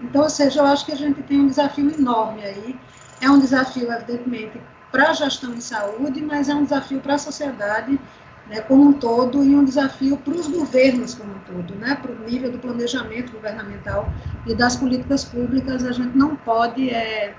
[0.02, 2.80] então, ou seja, eu acho que a gente tem um desafio enorme aí.
[3.22, 4.62] É um desafio, evidentemente,
[4.92, 8.00] para a gestão em saúde, mas é um desafio para a sociedade
[8.46, 12.12] né, como um todo e um desafio para os governos como um todo, né, para
[12.12, 14.14] o nível do planejamento governamental
[14.46, 15.84] e das políticas públicas.
[15.84, 17.36] A gente não pode é,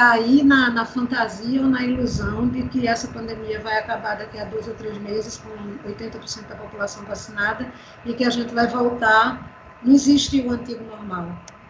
[0.00, 4.46] cair na, na fantasia ou na ilusão de que essa pandemia vai acabar daqui a
[4.46, 5.50] dois ou três meses com
[5.86, 7.70] 80% da população vacinada
[8.06, 9.46] e que a gente vai voltar.
[9.82, 11.26] Não existe o antigo normal.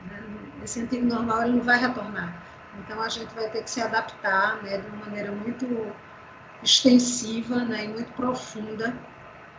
[0.09, 0.23] Né?
[0.63, 2.41] Esse antigo normal ele não vai retornar.
[2.79, 5.67] Então a gente vai ter que se adaptar né, de uma maneira muito
[6.63, 8.95] extensiva né, e muito profunda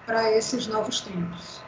[0.06, 1.62] para esses novos tempos.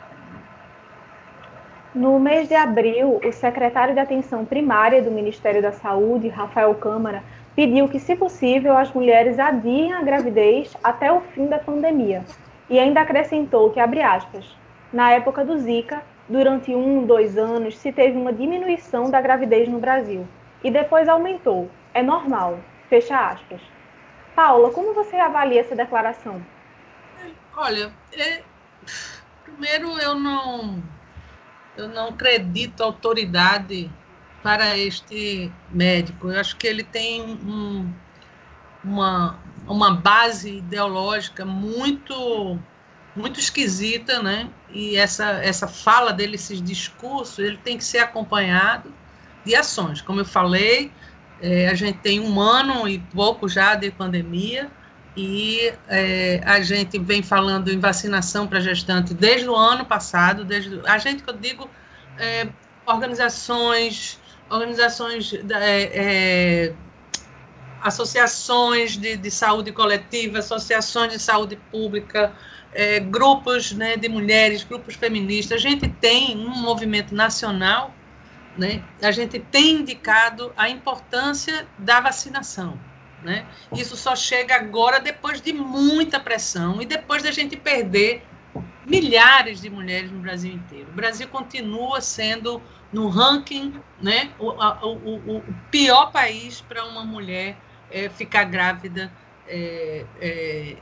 [1.96, 7.24] No mês de abril, o secretário de Atenção Primária do Ministério da Saúde, Rafael Câmara,
[7.56, 12.26] pediu que, se possível, as mulheres adiem a gravidez até o fim da pandemia.
[12.68, 14.44] E ainda acrescentou que, abre aspas,
[14.92, 19.78] na época do Zika, durante um, dois anos, se teve uma diminuição da gravidez no
[19.78, 20.28] Brasil.
[20.64, 21.70] E depois aumentou.
[21.94, 22.58] É normal.
[22.90, 23.62] Fecha aspas.
[24.36, 26.42] Paula, como você avalia essa declaração?
[27.56, 28.42] Olha, é,
[29.44, 30.82] primeiro eu não
[31.78, 33.92] eu não acredito autoridade
[34.42, 36.32] para este médico.
[36.32, 37.92] Eu acho que ele tem um,
[38.84, 42.60] uma, uma base ideológica muito
[43.16, 44.50] muito esquisita, né?
[44.72, 48.92] E essa essa fala dele, esses discursos, ele tem que ser acompanhado
[49.46, 50.02] de ações.
[50.02, 50.92] Como eu falei,
[51.40, 54.72] é, a gente tem um ano e pouco já de pandemia
[55.16, 60.82] e é, a gente vem falando em vacinação para gestante desde o ano passado, desde
[60.86, 61.70] a gente que eu digo
[62.18, 62.48] é,
[62.86, 65.44] organizações, organizações é,
[65.94, 66.74] é,
[67.82, 72.34] associações de, de, saúde coletiva, associações de saúde pública,
[72.74, 75.58] é, grupos né, de mulheres, grupos feministas.
[75.58, 77.94] A gente tem um movimento nacional,
[78.58, 82.80] né, a gente tem indicado a importância da vacinação.
[83.24, 83.46] Né?
[83.74, 88.26] Isso só chega agora depois de muita pressão e depois da gente perder
[88.86, 90.90] milhares de mulheres no Brasil inteiro.
[90.90, 97.58] O Brasil continua sendo, no ranking, né, o, o, o pior país para uma mulher
[97.90, 99.12] é, ficar grávida
[99.48, 100.76] é, é,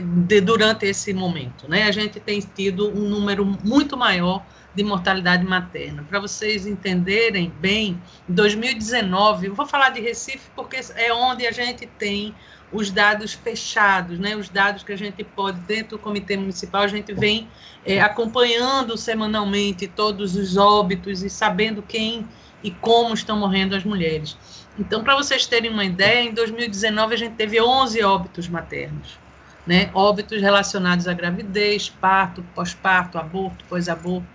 [0.00, 1.68] de, durante esse momento.
[1.68, 1.84] Né?
[1.84, 6.04] A gente tem tido um número muito maior de mortalidade materna.
[6.08, 11.52] Para vocês entenderem bem, em 2019, eu vou falar de Recife porque é onde a
[11.52, 12.34] gente tem
[12.72, 16.88] os dados fechados, né, os dados que a gente pode, dentro do Comitê Municipal, a
[16.88, 17.48] gente vem
[17.86, 22.26] é, acompanhando semanalmente todos os óbitos e sabendo quem
[22.64, 24.36] e como estão morrendo as mulheres.
[24.78, 29.18] Então, para vocês terem uma ideia, em 2019 a gente teve 11 óbitos maternos,
[29.66, 34.26] né, óbitos relacionados à gravidez, parto, pós-parto, aborto, pós-aborto.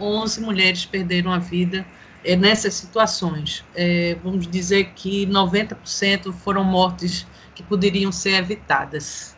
[0.00, 1.86] 11 mulheres perderam a vida
[2.24, 3.64] é, nessas situações.
[3.74, 9.33] É, vamos dizer que 90% foram mortes que poderiam ser evitadas.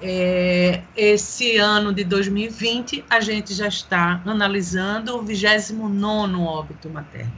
[0.00, 7.32] É, esse ano de 2020, a gente já está analisando o 29 óbito materno,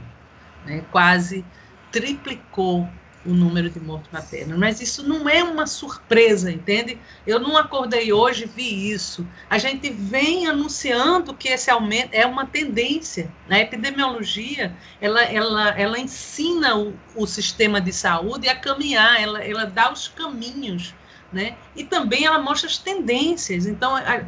[0.65, 0.83] né?
[0.91, 1.45] quase
[1.91, 2.87] triplicou
[3.25, 4.57] o número de mortes maternas.
[4.57, 6.97] Mas isso não é uma surpresa, entende?
[7.27, 9.27] Eu não acordei hoje vi isso.
[9.49, 13.31] A gente vem anunciando que esse aumento é uma tendência.
[13.49, 19.65] A epidemiologia, ela, ela, ela ensina o, o sistema de saúde a caminhar, ela, ela
[19.65, 20.95] dá os caminhos,
[21.31, 21.55] né?
[21.75, 23.65] E também ela mostra as tendências.
[23.65, 24.23] Então, a,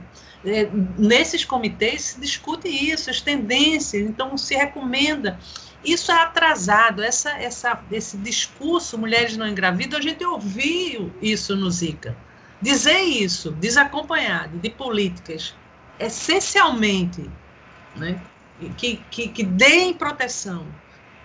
[0.46, 5.38] é, nesses comitês se discute isso, as tendências, então se recomenda
[5.84, 11.70] isso é atrasado, essa, essa, esse discurso mulheres não engravidam, a gente ouviu isso no
[11.72, 12.16] Zika.
[12.62, 15.56] Dizer isso, desacompanhado de políticas,
[16.00, 17.28] essencialmente,
[17.96, 18.22] né,
[18.78, 20.68] que, que, que deem proteção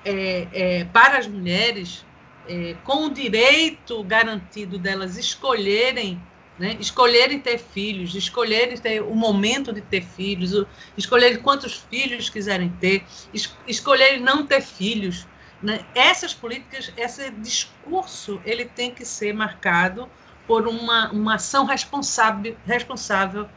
[0.04, 2.06] é, é, para as mulheres,
[2.48, 6.20] é, com o direito garantido delas escolherem
[6.58, 6.76] né?
[6.80, 10.64] escolherem ter filhos, escolherem ter o momento de ter filhos,
[10.96, 15.26] escolherem quantos filhos quiserem ter, es escolherem não ter filhos.
[15.62, 15.84] Né?
[15.94, 20.08] Essas políticas, esse discurso, ele tem que ser marcado
[20.46, 23.48] por uma, uma ação responsável, responsável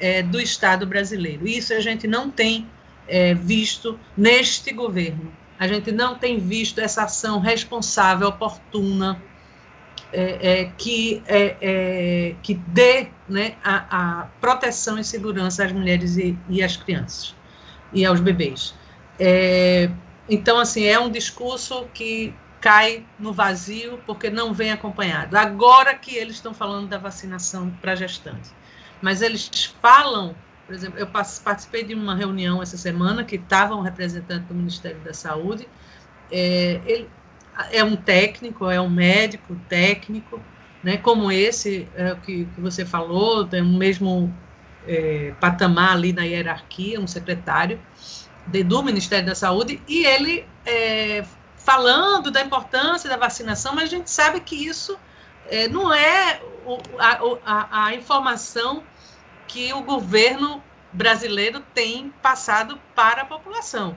[0.00, 1.46] é, do Estado brasileiro.
[1.46, 2.66] Isso a gente não tem
[3.06, 5.32] é, visto neste governo.
[5.58, 9.20] A gente não tem visto essa ação responsável, oportuna,
[10.12, 16.16] é, é, que, é, é, que dê né, a, a, proteção e segurança às mulheres
[16.16, 17.34] e, e às crianças
[17.92, 18.74] e aos bebês.
[19.18, 19.90] É,
[20.28, 25.36] então, assim, é um discurso que cai no vazio porque não vem acompanhado.
[25.36, 28.54] Agora que eles estão falando da vacinação para gestantes,
[29.00, 30.34] mas eles falam,
[30.68, 35.00] por exemplo, eu participei de uma reunião essa semana que estava um representante do Ministério
[35.00, 35.66] da Saúde,
[36.30, 37.08] é, ele,
[37.72, 40.38] é um técnico, é um médico técnico,
[40.84, 44.30] né, como esse é, que, que você falou, tem o mesmo
[44.86, 47.80] é, patamar ali na hierarquia, um secretário
[48.46, 51.24] de, do Ministério da Saúde, e ele é,
[51.56, 54.98] falando da importância da vacinação, mas a gente sabe que isso
[55.46, 58.82] é, não é o, a, a, a informação
[59.48, 63.96] que o governo brasileiro tem passado para a população.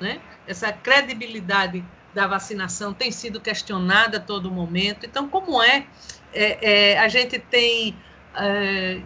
[0.00, 0.20] Né?
[0.46, 1.84] Essa credibilidade
[2.14, 5.04] da vacinação tem sido questionada a todo momento.
[5.04, 5.86] Então, como é?
[6.32, 7.96] é, é a gente tem
[8.34, 9.00] é,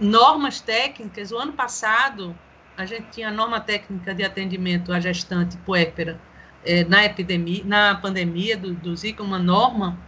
[0.00, 1.32] normas técnicas.
[1.32, 2.36] O ano passado,
[2.76, 6.20] a gente tinha a norma técnica de atendimento à gestante puérpera
[6.64, 9.98] é, na epidemia, na pandemia do, do Zika, uma norma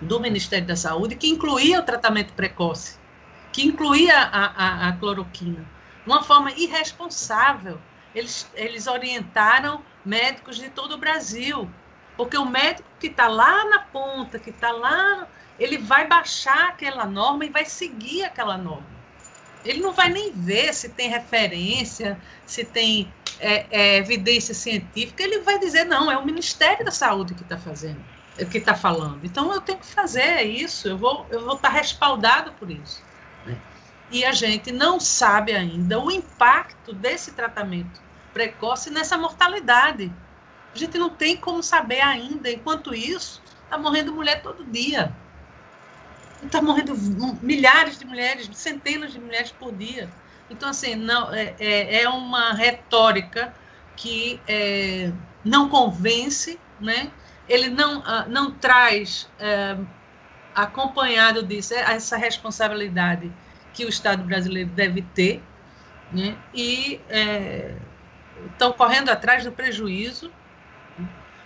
[0.00, 2.98] do Ministério da Saúde que incluía o tratamento precoce,
[3.52, 5.64] que incluía a, a, a cloroquina.
[6.06, 7.78] Uma forma irresponsável.
[8.14, 11.68] Eles, eles orientaram médicos de todo o Brasil.
[12.16, 15.26] Porque o médico que está lá na ponta, que está lá,
[15.58, 19.00] ele vai baixar aquela norma e vai seguir aquela norma.
[19.64, 25.40] Ele não vai nem ver se tem referência, se tem é, é, evidência científica, ele
[25.40, 28.02] vai dizer, não, é o Ministério da Saúde que está fazendo,
[28.50, 29.24] que está falando.
[29.24, 33.02] Então eu tenho que fazer isso, eu vou, eu vou estar tá respaldado por isso.
[34.10, 38.00] E a gente não sabe ainda o impacto desse tratamento
[38.32, 40.12] precoce nessa mortalidade.
[40.74, 42.50] A gente não tem como saber ainda.
[42.50, 45.12] Enquanto isso, está morrendo mulher todo dia.
[46.42, 46.96] Está morrendo
[47.42, 50.08] milhares de mulheres, centenas de mulheres por dia.
[50.48, 53.54] Então, assim, não, é, é, é uma retórica
[53.96, 55.12] que é,
[55.44, 57.10] não convence, né?
[57.50, 59.84] ele não, uh, não traz uh,
[60.54, 63.30] acompanhado disso essa responsabilidade
[63.72, 65.42] que o Estado brasileiro deve ter,
[66.12, 66.36] né?
[66.54, 67.74] e é,
[68.52, 70.30] estão correndo atrás do prejuízo.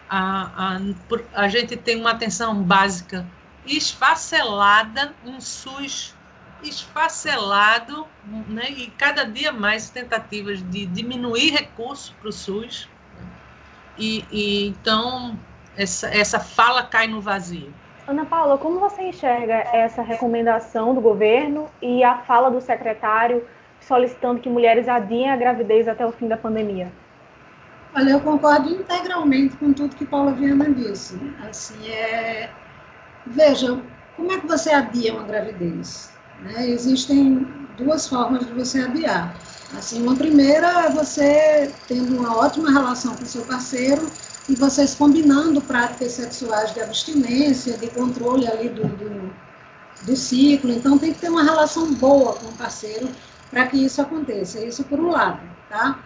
[0.09, 3.27] A, a, a gente tem uma atenção básica
[3.67, 6.15] esfacelada, um SUS
[6.63, 8.07] esfacelado,
[8.49, 8.71] né?
[8.71, 12.89] e cada dia mais tentativas de diminuir recursos para o SUS.
[13.97, 15.39] E, e, então
[15.77, 17.73] essa, essa fala cai no vazio.
[18.07, 23.47] Ana Paula, como você enxerga essa recomendação do governo e a fala do secretário
[23.81, 26.93] solicitando que mulheres adiem a gravidez até o fim da pandemia?
[27.97, 31.19] Olha, eu concordo integralmente com tudo que Paula Viana disse.
[31.49, 32.51] Assim, é...
[33.27, 33.81] Veja,
[34.17, 36.13] como é que você adia uma gravidez?
[36.43, 36.69] Né?
[36.69, 37.47] Existem
[37.79, 39.35] duas formas de você adiar.
[39.77, 44.07] Assim, uma primeira é você tendo uma ótima relação com seu parceiro
[44.49, 49.35] e vocês combinando práticas sexuais de abstinência, de controle ali do, do,
[50.03, 50.71] do ciclo.
[50.71, 53.09] Então, tem que ter uma relação boa com o parceiro
[53.51, 54.61] para que isso aconteça.
[54.65, 55.99] Isso por um lado, tá?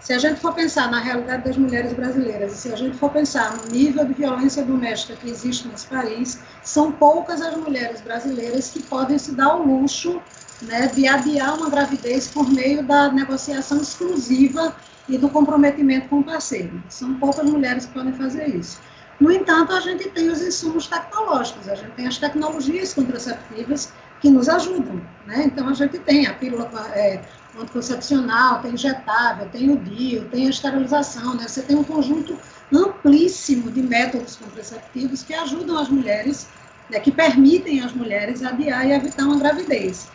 [0.00, 3.56] Se a gente for pensar na realidade das mulheres brasileiras, se a gente for pensar
[3.56, 8.82] no nível de violência doméstica que existe nesse país, são poucas as mulheres brasileiras que
[8.82, 10.20] podem se dar o luxo
[10.62, 14.76] né, de adiar uma gravidez por meio da negociação exclusiva
[15.08, 16.82] e do comprometimento com o parceiro.
[16.88, 18.80] São poucas mulheres que podem fazer isso.
[19.18, 24.30] No entanto, a gente tem os insumos tecnológicos, a gente tem as tecnologias contraceptivas que
[24.30, 25.00] nos ajudam.
[25.26, 25.44] Né?
[25.44, 27.22] Então, a gente tem a pílula é,
[27.58, 31.34] anticoncepcional, tem injetável, tem o DIU, tem a esterilização.
[31.34, 31.48] Né?
[31.48, 32.36] Você tem um conjunto
[32.72, 36.48] amplíssimo de métodos contraceptivos que ajudam as mulheres,
[36.90, 40.08] né, que permitem às mulheres adiar e evitar uma gravidez.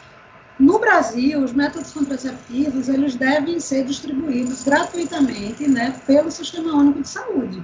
[0.62, 7.08] No Brasil, os métodos contraceptivos eles devem ser distribuídos gratuitamente né, pelo Sistema Único de
[7.08, 7.64] Saúde.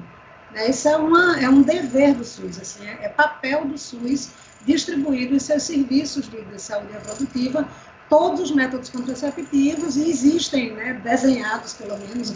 [0.51, 0.71] Né?
[0.71, 4.31] Isso é, uma, é um dever do SUS, assim, é, é papel do SUS
[4.65, 7.67] distribuir os seus serviços de, de saúde reprodutiva
[8.09, 12.33] todos os métodos contraceptivos e existem, né, desenhados pelo menos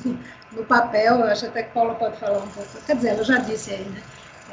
[0.52, 3.40] no papel, eu acho até que Paula pode falar um pouco, quer dizer, ela já
[3.40, 4.04] disse aí, né,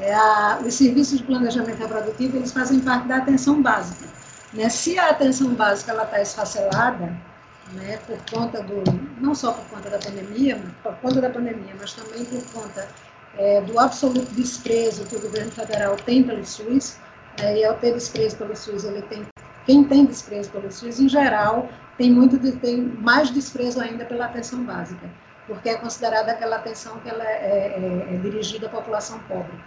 [0.01, 4.17] é a, os serviços de planejamento reprodutivo, eles fazem parte da atenção básica.
[4.53, 4.69] Né?
[4.69, 7.17] Se a atenção básica está esfacelada,
[7.73, 8.83] né, por conta do,
[9.21, 12.89] não só por conta da pandemia, por conta da pandemia, mas também por conta
[13.37, 16.99] é, do absoluto desprezo que o governo federal tem pelo SUS,
[17.39, 19.27] né, e ao ter desprezo pelo SUS, ele tem
[19.65, 24.65] quem tem desprezo pelo SUS, em geral, tem muito tem mais desprezo ainda pela atenção
[24.65, 25.13] básica,
[25.47, 29.59] porque é considerada aquela atenção que ela é, é, é dirigida à população pobre.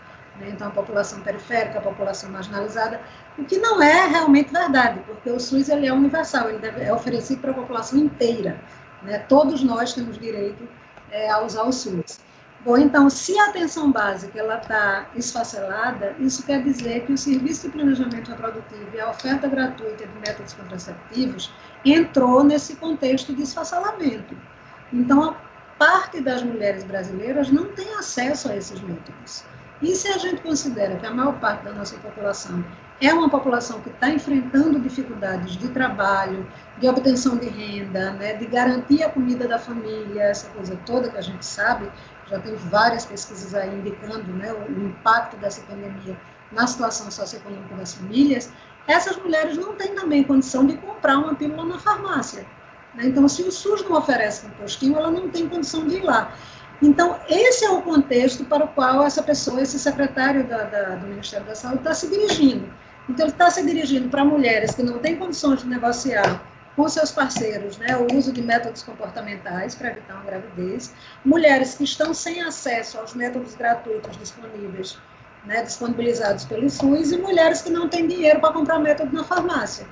[0.49, 3.01] Então, a população periférica, a população marginalizada,
[3.37, 6.93] o que não é realmente verdade, porque o SUS ele é universal, ele deve, é
[6.93, 8.59] oferecido para a população inteira.
[9.03, 9.19] Né?
[9.29, 10.67] Todos nós temos direito
[11.11, 12.19] é, a usar o SUS.
[12.63, 17.73] Bom, então, se a atenção básica está esfacelada, isso quer dizer que o serviço de
[17.73, 21.51] planejamento reprodutivo e a oferta gratuita de métodos contraceptivos
[21.83, 24.37] entrou nesse contexto de esfacelamento.
[24.93, 25.35] Então, a
[25.79, 29.43] parte das mulheres brasileiras não tem acesso a esses métodos.
[29.81, 32.63] E se a gente considera que a maior parte da nossa população
[33.01, 38.45] é uma população que está enfrentando dificuldades de trabalho, de obtenção de renda, né, de
[38.45, 41.91] garantir a comida da família, essa coisa toda que a gente sabe,
[42.29, 46.15] já tem várias pesquisas aí indicando né, o, impacto dessa pandemia
[46.51, 48.53] na situação socioeconômica das famílias,
[48.87, 52.45] essas mulheres não têm também condição de comprar uma pílula na farmácia.
[52.93, 53.05] Né?
[53.07, 56.33] Então, se o SUS não oferece um postinho, ela não tem condição de ir lá.
[56.81, 61.07] Então, esse é o contexto para o qual essa pessoa, esse secretário da, da, do
[61.07, 62.67] Ministério da Saúde, está se dirigindo.
[63.07, 66.41] Então, ele está se dirigindo para mulheres que não têm condições de negociar
[66.75, 71.83] com seus parceiros né, o uso de métodos comportamentais para evitar uma gravidez, mulheres que
[71.83, 74.97] estão sem acesso aos métodos gratuitos disponíveis,
[75.45, 79.85] né, disponibilizados pelo SUS, e mulheres que não têm dinheiro para comprar método na farmácia.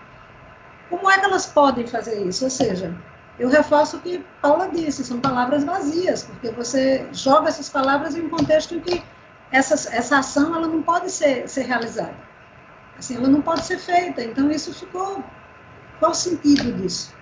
[0.90, 2.46] Como é que elas podem fazer isso?
[2.46, 2.96] Ou seja,
[3.40, 8.26] eu reforço o que Paula disse, são palavras vazias, porque você joga essas palavras em
[8.26, 9.02] um contexto em que
[9.50, 12.14] essa, essa ação ela não pode ser, ser realizada.
[12.98, 14.22] Assim, ela não pode ser feita.
[14.22, 15.24] Então, isso ficou.
[16.00, 17.16] Qual o sentido disso?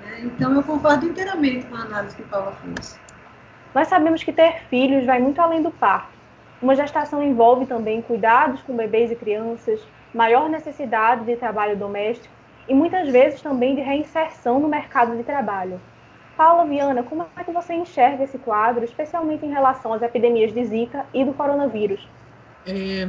[0.00, 0.20] Né?
[0.20, 2.98] Então, eu concordo inteiramente com a análise que Paula fez.
[3.74, 6.12] Nós sabemos que ter filhos vai muito além do parto.
[6.60, 9.80] Uma gestação envolve também cuidados com bebês e crianças,
[10.14, 15.80] maior necessidade de trabalho doméstico e muitas vezes também de reinserção no mercado de trabalho.
[16.36, 20.64] Paula Viana, como é que você enxerga esse quadro, especialmente em relação às epidemias de
[20.64, 22.00] Zika e do coronavírus?
[22.66, 23.08] É,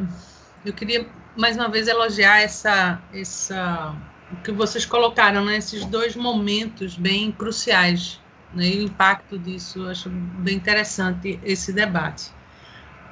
[0.66, 3.96] eu queria mais uma vez elogiar essa, essa,
[4.32, 8.20] o que vocês colocaram, né, esses dois momentos bem cruciais,
[8.54, 12.32] né, e o impacto disso, eu acho bem interessante esse debate.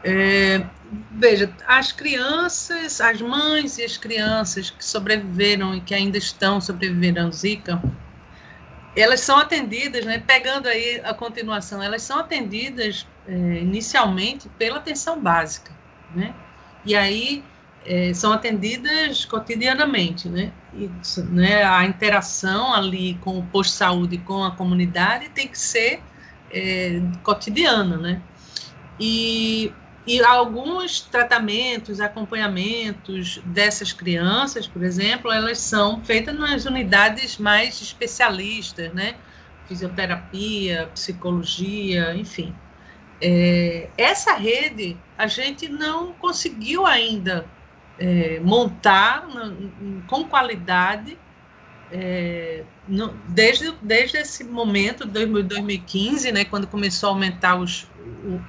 [0.03, 0.65] É,
[1.11, 7.19] veja, as crianças, as mães e as crianças que sobreviveram e que ainda estão sobrevivendo
[7.19, 7.81] ao Zika,
[8.95, 15.19] elas são atendidas, né, pegando aí a continuação, elas são atendidas é, inicialmente pela atenção
[15.19, 15.71] básica,
[16.13, 16.33] né?
[16.83, 17.43] E aí
[17.85, 20.51] é, são atendidas cotidianamente, né?
[20.73, 21.63] Isso, né?
[21.63, 26.01] A interação ali com o posto de saúde, com a comunidade, tem que ser
[26.51, 28.21] é, cotidiana, né?
[28.99, 29.71] E
[30.05, 38.93] e alguns tratamentos, acompanhamentos dessas crianças, por exemplo, elas são feitas nas unidades mais especialistas,
[38.93, 39.21] né?
[39.65, 42.59] Fisioterapia, psicologia, enfim.
[43.21, 47.53] É, essa rede a gente não conseguiu ainda
[47.97, 49.27] é, montar
[50.07, 51.20] com qualidade
[51.91, 57.87] é, no, desde, desde esse momento, 2015, né, quando começou a aumentar os,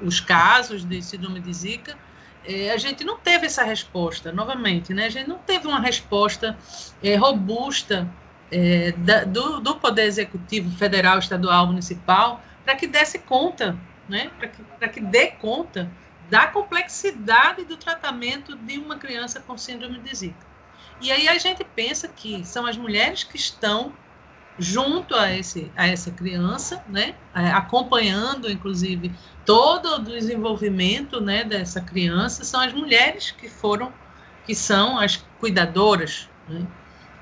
[0.01, 1.99] os casos de síndrome de Zika,
[2.45, 6.57] é, a gente não teve essa resposta, novamente, né, a gente não teve uma resposta
[7.03, 8.09] é, robusta
[8.51, 13.77] é, da, do, do Poder Executivo Federal, Estadual, Municipal, para que desse conta,
[14.09, 15.91] né, para que, que dê conta
[16.31, 20.52] da complexidade do tratamento de uma criança com síndrome de Zika.
[21.03, 23.93] E aí a gente pensa que são as mulheres que estão
[24.57, 29.13] junto a, esse, a essa criança, né, acompanhando, inclusive,
[29.45, 33.93] todo o desenvolvimento né, dessa criança, são as mulheres que foram,
[34.47, 36.29] que são as cuidadoras.
[36.49, 36.65] Né?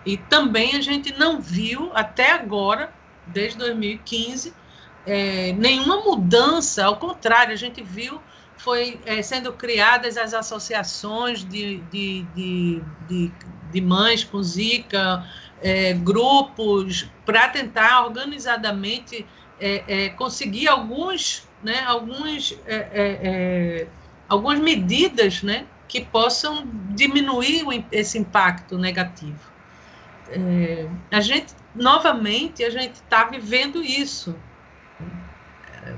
[0.05, 2.93] E também a gente não viu, até agora,
[3.27, 4.53] desde 2015,
[5.07, 8.21] é, nenhuma mudança, ao contrário, a gente viu
[8.59, 13.33] foi é, sendo criadas as associações de, de, de, de
[13.73, 15.25] de mães com Zika,
[15.63, 19.27] é, grupos, para tentar organizadamente
[19.61, 23.87] é, é, conseguir alguns, né, alguns, é, é,
[24.29, 29.51] algumas medidas né, que possam diminuir esse impacto negativo.
[31.11, 34.35] a gente, novamente, a gente está vivendo isso.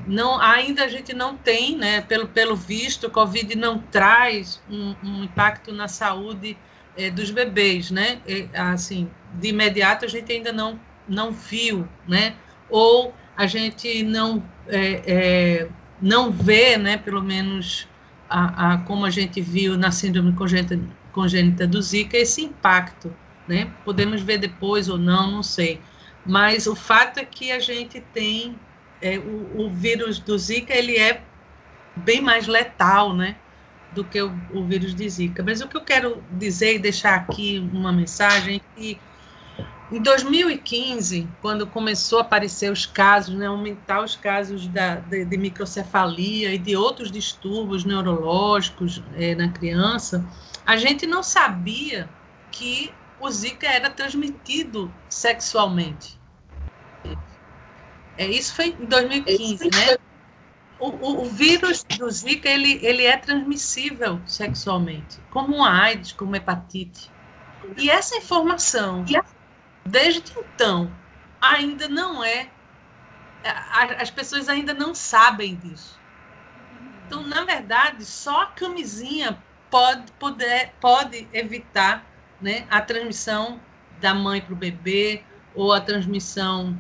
[0.07, 4.95] Não, ainda a gente não tem, né, pelo, pelo visto, o Covid não traz um,
[5.03, 6.57] um impacto na saúde
[6.97, 8.20] é, dos bebês, né?
[8.26, 10.78] É, assim, de imediato a gente ainda não,
[11.09, 12.34] não viu, né?
[12.68, 15.68] Ou a gente não, é, é,
[16.01, 16.97] não vê, né?
[16.97, 17.88] Pelo menos
[18.28, 20.78] a, a, como a gente viu na síndrome congênita,
[21.12, 23.14] congênita do Zika, esse impacto,
[23.47, 23.70] né?
[23.84, 25.80] Podemos ver depois ou não, não sei.
[26.24, 28.59] Mas o fato é que a gente tem
[29.01, 31.22] é, o, o vírus do Zika, ele é
[31.97, 33.36] bem mais letal, né?
[33.93, 35.43] Do que o, o vírus de Zika.
[35.43, 39.01] Mas o que eu quero dizer e deixar aqui uma mensagem é que
[39.93, 45.36] em 2015, quando começou a aparecer os casos, né, aumentar os casos da, de, de
[45.36, 50.26] microcefalia e de outros distúrbios neurológicos é, na criança,
[50.64, 52.09] a gente não sabia
[52.51, 52.90] que
[53.20, 56.18] o Zika era transmitido sexualmente.
[58.16, 59.99] É, isso foi em 2015, né?
[60.91, 67.09] O, o, vírus do Zika ele, ele é transmissível sexualmente, como uma AIDS, como hepatite.
[67.76, 69.05] E essa informação,
[69.85, 70.91] desde então,
[71.41, 72.51] ainda não é.
[73.99, 76.01] As pessoas ainda não sabem disso.
[77.07, 82.05] Então, na verdade, só a camisinha pode, poder, pode evitar
[82.41, 83.61] né, a transmissão
[84.01, 85.22] da mãe para o bebê
[85.55, 86.76] ou a transmissão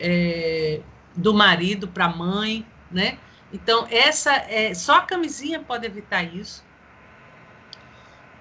[0.00, 0.80] é,
[1.16, 3.18] do marido para a mãe, né?
[3.52, 6.64] Então, essa é, só a camisinha pode evitar isso.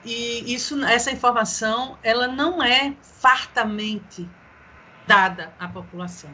[0.04, 4.28] E isso, essa informação, ela não é fartamente
[5.08, 6.32] dada à população.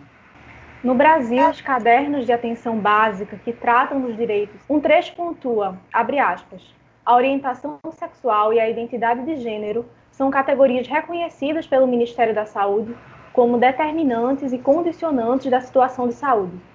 [0.83, 6.19] No Brasil, os cadernos de atenção básica que tratam dos direitos, um trecho pontua, abre
[6.19, 6.61] aspas,
[7.05, 12.95] a orientação sexual e a identidade de gênero são categorias reconhecidas pelo Ministério da Saúde
[13.33, 16.68] como determinantes e condicionantes da situação de saúde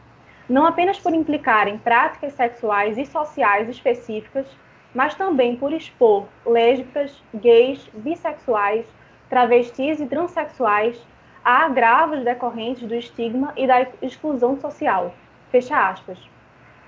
[0.49, 4.47] não apenas por implicarem práticas sexuais e sociais específicas,
[4.95, 8.87] mas também por expor lésbicas, gays, bissexuais,
[9.29, 11.01] travestis e transexuais
[11.45, 15.15] a agravos decorrentes do estigma e da exclusão social.
[15.51, 16.19] Fecha aspas.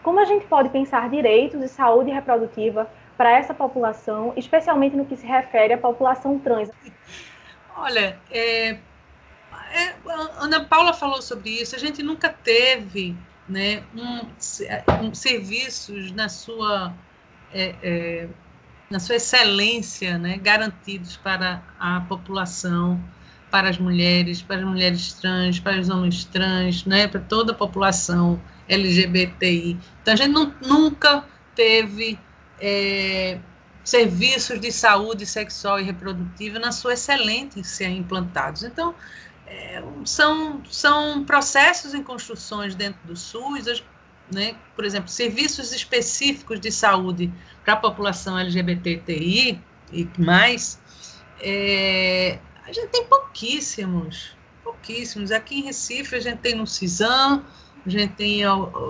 [0.03, 5.17] Como a gente pode pensar direitos e saúde reprodutiva para essa população, especialmente no que
[5.17, 6.71] se refere à população trans?
[7.77, 9.95] Olha, é, é,
[10.39, 11.75] Ana Paula falou sobre isso.
[11.75, 13.17] A gente nunca teve
[13.49, 16.93] né, um, um serviços na sua
[17.53, 18.29] é, é,
[18.91, 23.03] na sua excelência, né, garantidos para a população,
[23.51, 27.55] para as mulheres, para as mulheres trans, para os homens trans, né, para toda a
[27.55, 29.79] população LGBTI.
[30.03, 31.25] Então a gente não, nunca
[31.55, 32.19] teve
[32.61, 33.39] é,
[33.83, 38.63] serviços de saúde sexual e reprodutiva na sua excelência implantados.
[38.63, 38.95] Então
[39.47, 43.83] é, são, são processos em construções dentro do SUS,
[44.33, 47.33] né, por exemplo, serviços específicos de saúde
[47.65, 49.61] para a população LGBTI
[49.93, 50.81] e mais,
[51.41, 55.31] é, a gente tem pouquíssimos, pouquíssimos.
[55.31, 57.45] Aqui em Recife a gente tem no CISAM,
[57.85, 58.43] a gente tem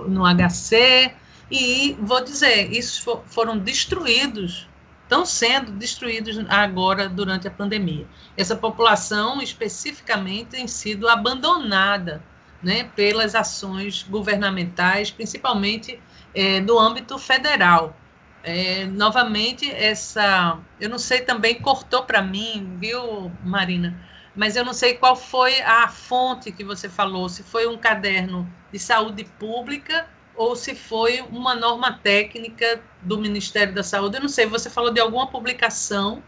[0.07, 1.13] no HC,
[1.51, 4.67] e vou dizer, isso foram destruídos
[5.07, 8.05] estão sendo destruídos agora durante a pandemia.
[8.35, 12.21] Essa população especificamente tem sido abandonada
[12.61, 15.99] né, pelas ações governamentais, principalmente
[16.35, 17.95] é, no âmbito federal.
[18.43, 20.59] É, novamente, essa.
[20.79, 23.97] Eu não sei também, cortou para mim, viu, Marina?
[24.35, 28.47] Mas eu não sei qual foi a fonte que você falou, se foi um caderno
[28.71, 34.17] de saúde pública ou se foi uma norma técnica do Ministério da Saúde.
[34.17, 36.23] Eu não sei, você falou de alguma publicação,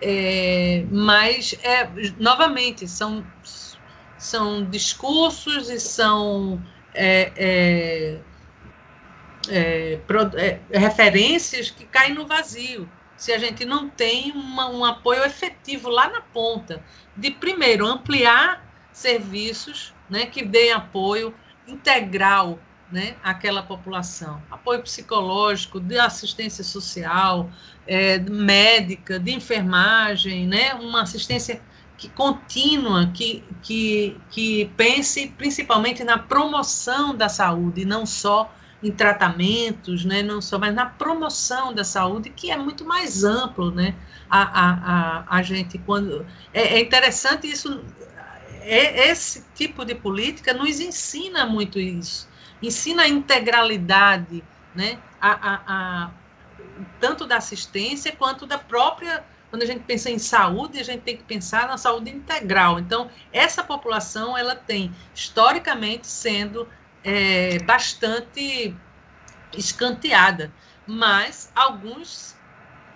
[0.00, 3.26] é, mas, é, novamente, são,
[4.16, 6.62] são discursos e são
[6.94, 8.20] é, é,
[9.48, 12.88] é, é, referências que caem no vazio.
[13.16, 16.84] Se a gente não tem uma, um apoio efetivo lá na ponta,
[17.16, 21.34] de primeiro ampliar serviços né, que deem apoio
[21.66, 22.60] integral
[22.90, 24.42] né, àquela população.
[24.50, 27.50] Apoio psicológico, de assistência social,
[27.86, 31.60] é, médica, de enfermagem, né, uma assistência
[31.96, 40.04] que contínua, que, que, que pense principalmente na promoção da saúde, não só em tratamentos,
[40.04, 43.94] né, não só, mas na promoção da saúde, que é muito mais amplo, né,
[44.30, 46.24] a, a, a, a gente, quando,
[46.54, 47.84] é, é interessante isso,
[48.60, 52.28] é, esse tipo de política nos ensina muito isso,
[52.62, 54.44] ensina a integralidade,
[54.74, 56.10] né, a, a, a,
[57.00, 59.24] tanto da assistência quanto da própria.
[59.50, 62.78] Quando a gente pensa em saúde, a gente tem que pensar na saúde integral.
[62.78, 66.68] Então, essa população, ela tem, historicamente, sendo
[67.02, 68.76] é, bastante
[69.56, 70.52] escanteada,
[70.86, 72.36] mas alguns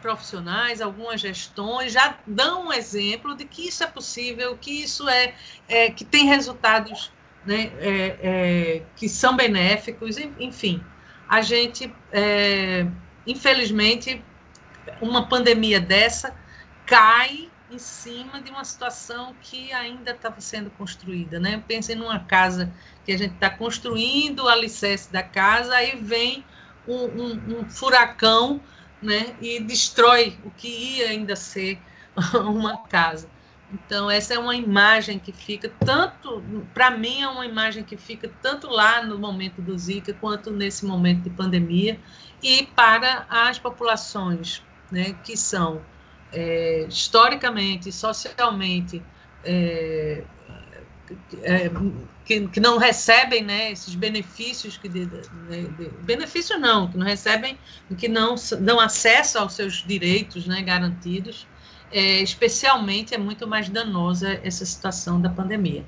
[0.03, 5.35] profissionais, algumas gestões já dão um exemplo de que isso é possível, que isso é,
[5.69, 7.13] é que tem resultados
[7.45, 10.83] né, é, é, que são benéficos, enfim.
[11.29, 12.87] A gente, é,
[13.27, 14.23] infelizmente,
[15.01, 16.35] uma pandemia dessa
[16.87, 21.63] cai em cima de uma situação que ainda estava sendo construída, né?
[21.67, 22.73] Pensem numa casa
[23.05, 26.45] que a gente está construindo o alicerce da casa, aí vem
[26.87, 28.61] um, um, um, furacão,
[29.01, 29.35] né?
[29.41, 31.81] E destrói o que ia ainda ser
[32.35, 33.29] uma casa.
[33.73, 36.43] Então, essa é uma imagem que fica tanto,
[36.75, 40.85] para mim, é uma imagem que fica tanto lá no momento do Zika, quanto nesse
[40.85, 41.99] momento de pandemia,
[42.43, 45.81] e para as populações né, que são
[46.31, 49.03] é, historicamente, socialmente,
[49.43, 50.23] é,
[51.43, 51.71] é,
[52.27, 55.23] que, que, não recebem né, esses benefícios que de, de,
[55.69, 57.59] de, benefício não, que não recebem,
[57.97, 61.47] que não dão acesso aos seus direitos né, garantidos
[61.93, 65.85] é, especialmente é muito mais danosa essa situação da pandemia.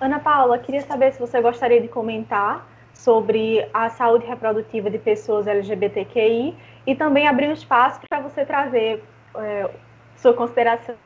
[0.00, 5.46] Ana Paula, queria saber se você gostaria de comentar sobre a saúde reprodutiva de pessoas
[5.46, 9.02] LGBTQI e também abrir um espaço para você trazer
[9.36, 9.70] é,
[10.16, 10.96] sua consideração.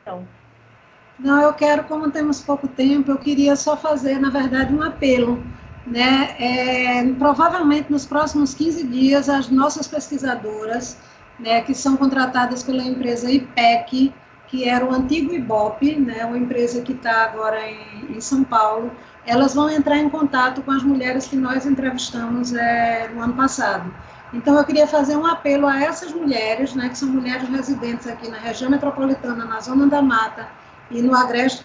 [1.17, 5.41] Não, eu quero, como temos pouco tempo, eu queria só fazer, na verdade, um apelo.
[5.87, 6.35] Né?
[6.39, 10.97] É, provavelmente nos próximos 15 dias, as nossas pesquisadoras,
[11.39, 14.11] né, que são contratadas pela empresa IPEC,
[14.47, 18.91] que era o antigo Ibope, né, uma empresa que está agora em, em, São Paulo,
[19.25, 23.93] elas vão entrar em contato com as mulheres que nós entrevistamos é, no ano passado.
[24.33, 28.29] Então, eu queria fazer um apelo a essas mulheres, né, que são mulheres residentes aqui
[28.29, 30.47] na região metropolitana, na Zona da Mata
[30.91, 31.63] e no Agreste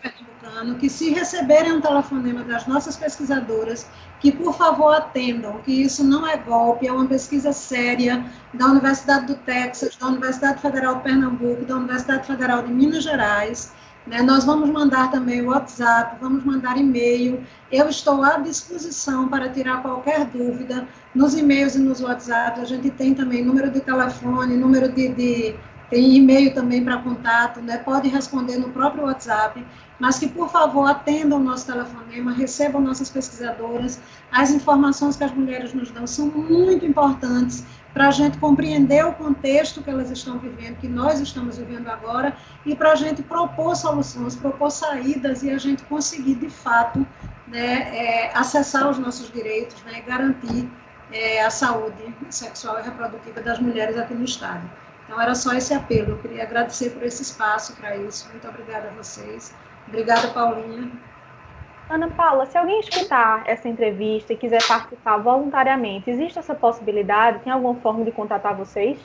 [0.51, 3.87] pernambucano que, se receberem um telefonema das nossas pesquisadoras,
[4.21, 9.27] que por favor atendam, que isso não é golpe, é uma pesquisa séria da Universidade
[9.27, 13.73] do Texas, da Universidade Federal de Pernambuco, da Universidade Federal de Minas Gerais.
[14.07, 14.23] Né?
[14.23, 17.45] Nós vamos mandar também o WhatsApp, vamos mandar e-mail.
[17.71, 20.87] Eu estou à disposição para tirar qualquer dúvida.
[21.15, 25.55] Nos e-mails e nos WhatsApps, a gente tem também número de telefone, número de, de
[25.91, 27.79] tem e-mail também para contato, né?
[27.79, 29.67] pode responder no próprio WhatsApp,
[29.99, 34.01] mas que, por favor, atendam o nosso telefonema, recebam nossas pesquisadoras.
[34.33, 39.13] As informações que as mulheres nos dão são muito importantes para a gente compreender o
[39.13, 43.75] contexto que elas estão vivendo, que nós estamos vivendo agora, e para a gente propor
[43.75, 47.05] soluções, propor saídas e a gente conseguir, de fato,
[47.49, 50.71] né, é, acessar os nossos direitos né, e garantir
[51.13, 54.71] é, a saúde sexual e reprodutiva das mulheres aqui no Estado.
[55.11, 56.11] Então, era só esse apelo.
[56.11, 58.29] Eu queria agradecer por esse espaço para isso.
[58.31, 59.53] Muito obrigada a vocês.
[59.89, 60.89] Obrigada, Paulinha.
[61.89, 67.41] Ana Paula, se alguém escutar essa entrevista e quiser participar voluntariamente, existe essa possibilidade?
[67.41, 69.01] Tem alguma forma de contatar vocês?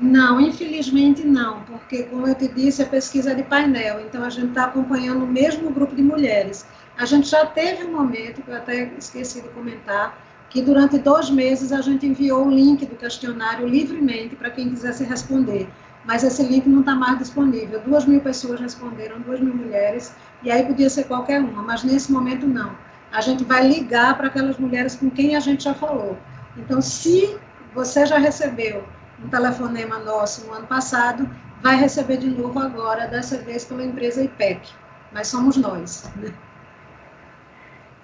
[0.00, 4.30] Não, infelizmente não, porque, como eu te disse, a pesquisa é de painel, então a
[4.30, 6.66] gente está acompanhando o mesmo grupo de mulheres.
[6.96, 10.23] A gente já teve um momento, que eu até esqueci de comentar,
[10.54, 15.02] que durante dois meses a gente enviou o link do questionário livremente para quem quisesse
[15.02, 15.68] responder.
[16.04, 17.80] Mas esse link não está mais disponível.
[17.80, 22.12] Duas mil pessoas responderam, duas mil mulheres, e aí podia ser qualquer uma, mas nesse
[22.12, 22.70] momento não.
[23.10, 26.16] A gente vai ligar para aquelas mulheres com quem a gente já falou.
[26.56, 27.36] Então, se
[27.74, 28.84] você já recebeu
[29.24, 31.28] um telefonema nosso no ano passado,
[31.60, 34.70] vai receber de novo agora, dessa vez pela empresa IPEC.
[35.12, 36.08] Mas somos nós.
[36.14, 36.32] Né?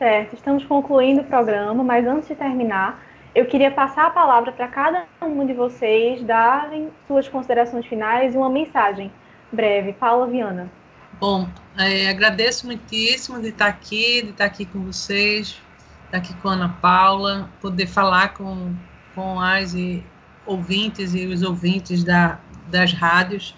[0.01, 4.67] Certo, estamos concluindo o programa, mas antes de terminar, eu queria passar a palavra para
[4.67, 9.13] cada um de vocês darem suas considerações finais e uma mensagem
[9.53, 9.93] breve.
[9.93, 10.73] Paula Viana.
[11.21, 11.47] Bom,
[11.77, 15.61] é, agradeço muitíssimo de estar aqui, de estar aqui com vocês,
[16.07, 18.75] estar aqui com a Ana Paula, poder falar com,
[19.15, 19.75] com as
[20.47, 23.55] ouvintes e os ouvintes da, das rádios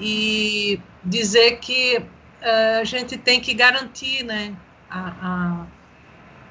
[0.00, 4.54] e dizer que uh, a gente tem que garantir, né,
[4.90, 5.66] a,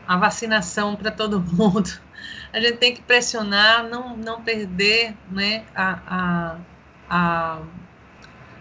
[0.08, 1.90] a, vacinação para todo mundo.
[2.54, 6.58] A gente tem que pressionar, não, não perder né, a, a,
[7.10, 7.62] a,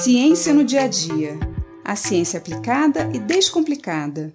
[0.00, 1.36] Ciência no dia a dia.
[1.84, 4.32] A ciência aplicada e descomplicada.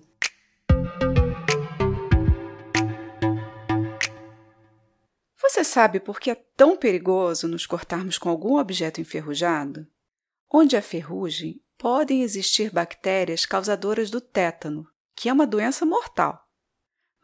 [5.42, 9.88] Você sabe por que é tão perigoso nos cortarmos com algum objeto enferrujado?
[10.52, 14.86] Onde há ferrugem, podem existir bactérias causadoras do tétano,
[15.16, 16.46] que é uma doença mortal.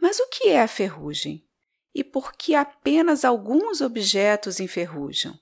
[0.01, 1.45] Mas o que é a ferrugem?
[1.93, 5.37] E por que apenas alguns objetos enferrujam?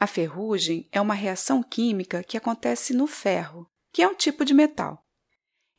[0.00, 4.54] A ferrugem é uma reação química que acontece no ferro, que é um tipo de
[4.54, 5.04] metal.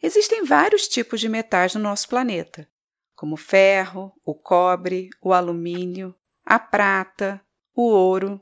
[0.01, 2.67] Existem vários tipos de metais no nosso planeta,
[3.15, 6.13] como o ferro, o cobre, o alumínio,
[6.45, 7.41] a prata,
[7.73, 8.41] o ouro.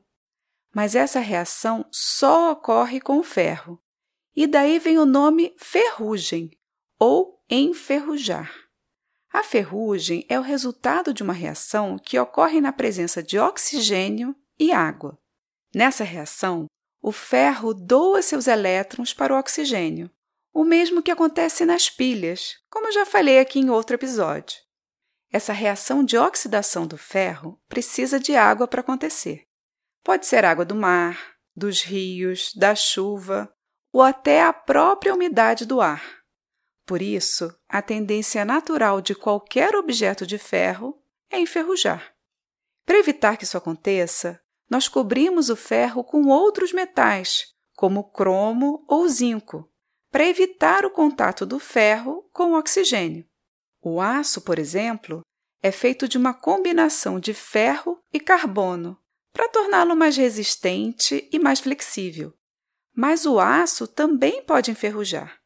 [0.74, 3.80] Mas essa reação só ocorre com o ferro,
[4.36, 6.52] e daí vem o nome ferrugem
[7.00, 8.52] ou enferrujar.
[9.32, 14.72] A ferrugem é o resultado de uma reação que ocorre na presença de oxigênio e
[14.72, 15.18] água.
[15.74, 16.66] Nessa reação,
[17.02, 20.10] o ferro doa seus elétrons para o oxigênio,
[20.54, 24.60] o mesmo que acontece nas pilhas, como já falei aqui em outro episódio.
[25.32, 29.44] Essa reação de oxidação do ferro precisa de água para acontecer.
[30.04, 33.54] Pode ser água do mar, dos rios, da chuva
[33.92, 36.18] ou até a própria umidade do ar.
[36.86, 40.96] Por isso, a tendência natural de qualquer objeto de ferro
[41.30, 42.14] é enferrujar.
[42.86, 49.08] Para evitar que isso aconteça, nós cobrimos o ferro com outros metais, como cromo ou
[49.08, 49.70] zinco,
[50.12, 53.26] para evitar o contato do ferro com o oxigênio.
[53.82, 55.22] O aço, por exemplo,
[55.62, 58.98] é feito de uma combinação de ferro e carbono,
[59.34, 62.34] para torná-lo mais resistente e mais flexível.
[62.96, 65.40] Mas o aço também pode enferrujar.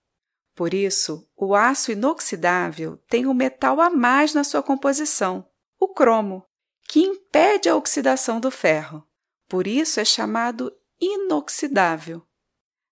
[0.55, 5.45] Por isso, o aço inoxidável tem um metal a mais na sua composição,
[5.80, 6.45] o cromo,
[6.88, 9.05] que impede a oxidação do ferro.
[9.52, 12.26] Por isso é chamado inoxidável.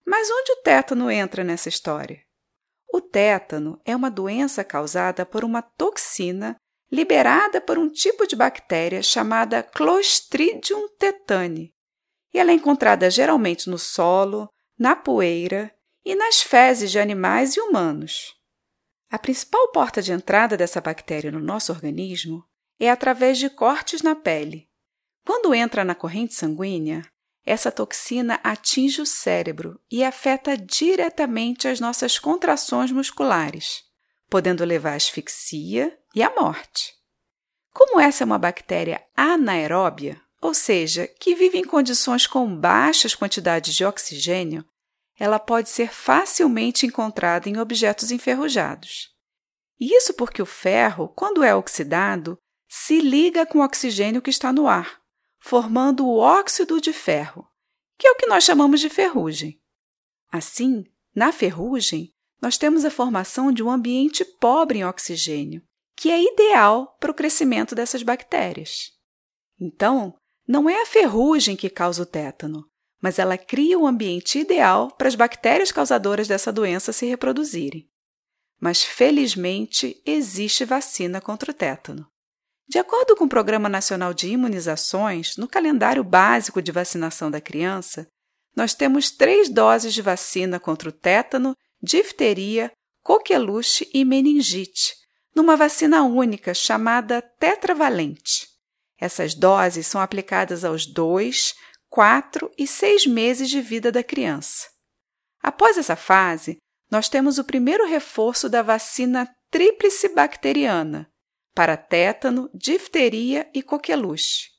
[0.05, 2.19] Mas onde o tétano entra nessa história?
[2.93, 6.57] O tétano é uma doença causada por uma toxina
[6.91, 11.73] liberada por um tipo de bactéria chamada Clostridium tetani.
[12.33, 17.61] E ela é encontrada geralmente no solo, na poeira e nas fezes de animais e
[17.61, 18.35] humanos.
[19.09, 22.43] A principal porta de entrada dessa bactéria no nosso organismo
[22.77, 24.68] é através de cortes na pele.
[25.29, 27.05] Quando entra na corrente sanguínea,
[27.45, 33.83] essa toxina atinge o cérebro e afeta diretamente as nossas contrações musculares,
[34.27, 36.95] podendo levar à asfixia e à morte.
[37.71, 43.75] Como essa é uma bactéria anaeróbia, ou seja, que vive em condições com baixas quantidades
[43.75, 44.65] de oxigênio,
[45.19, 49.09] ela pode ser facilmente encontrada em objetos enferrujados.
[49.79, 52.35] Isso porque o ferro, quando é oxidado,
[52.67, 54.98] se liga com o oxigênio que está no ar,
[55.39, 57.47] formando o óxido de ferro,
[57.97, 59.59] que é o que nós chamamos de ferrugem.
[60.31, 60.85] Assim,
[61.15, 65.61] na ferrugem, nós temos a formação de um ambiente pobre em oxigênio,
[65.95, 68.91] que é ideal para o crescimento dessas bactérias.
[69.59, 70.15] Então,
[70.47, 72.65] não é a ferrugem que causa o tétano,
[73.01, 77.89] mas ela cria o um ambiente ideal para as bactérias causadoras dessa doença se reproduzirem.
[78.59, 82.07] Mas, felizmente, existe vacina contra o tétano.
[82.69, 88.07] De acordo com o Programa Nacional de Imunizações, no calendário básico de vacinação da criança,
[88.55, 94.93] nós temos três doses de vacina contra o tétano, difteria, coqueluche e meningite,
[95.35, 98.47] numa vacina única chamada tetravalente.
[98.99, 101.55] Essas doses são aplicadas aos 2,
[101.89, 104.67] 4 e 6 meses de vida da criança.
[105.41, 106.57] Após essa fase,
[106.91, 111.09] nós temos o primeiro reforço da vacina tríplice bacteriana
[111.53, 114.49] para tétano, difteria e coqueluche.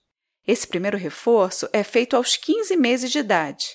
[0.47, 3.67] Esse primeiro reforço é feito aos 15 meses de idade.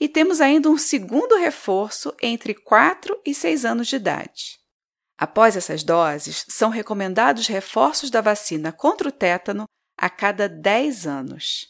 [0.00, 4.58] E temos ainda um segundo reforço entre 4 e 6 anos de idade.
[5.18, 9.64] Após essas doses, são recomendados reforços da vacina contra o tétano
[9.96, 11.68] a cada 10 anos.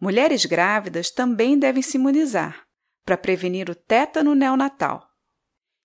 [0.00, 2.66] Mulheres grávidas também devem se imunizar
[3.04, 5.08] para prevenir o tétano neonatal.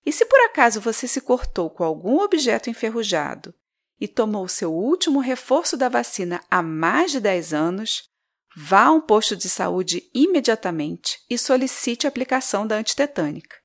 [0.04, 3.54] E se por acaso você se cortou com algum objeto enferrujado
[4.00, 8.08] e tomou seu último reforço da vacina há mais de 10 anos,
[8.56, 13.56] vá a um posto de saúde imediatamente e solicite a aplicação da antitetânica.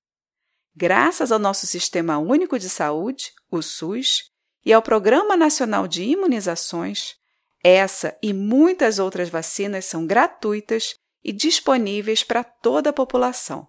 [0.75, 4.23] Graças ao nosso Sistema Único de Saúde, o SUS,
[4.65, 7.15] e ao Programa Nacional de Imunizações,
[7.63, 13.67] essa e muitas outras vacinas são gratuitas e disponíveis para toda a população.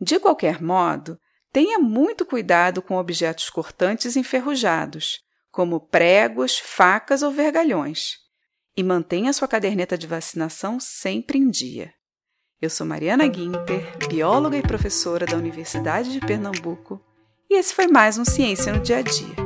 [0.00, 1.18] De qualquer modo,
[1.52, 5.20] tenha muito cuidado com objetos cortantes enferrujados,
[5.56, 8.18] como pregos, facas ou vergalhões,
[8.76, 11.94] e mantenha sua caderneta de vacinação sempre em dia.
[12.60, 17.02] Eu sou Mariana Guinter, bióloga e professora da Universidade de Pernambuco,
[17.48, 19.45] e esse foi mais um Ciência no Dia a Dia.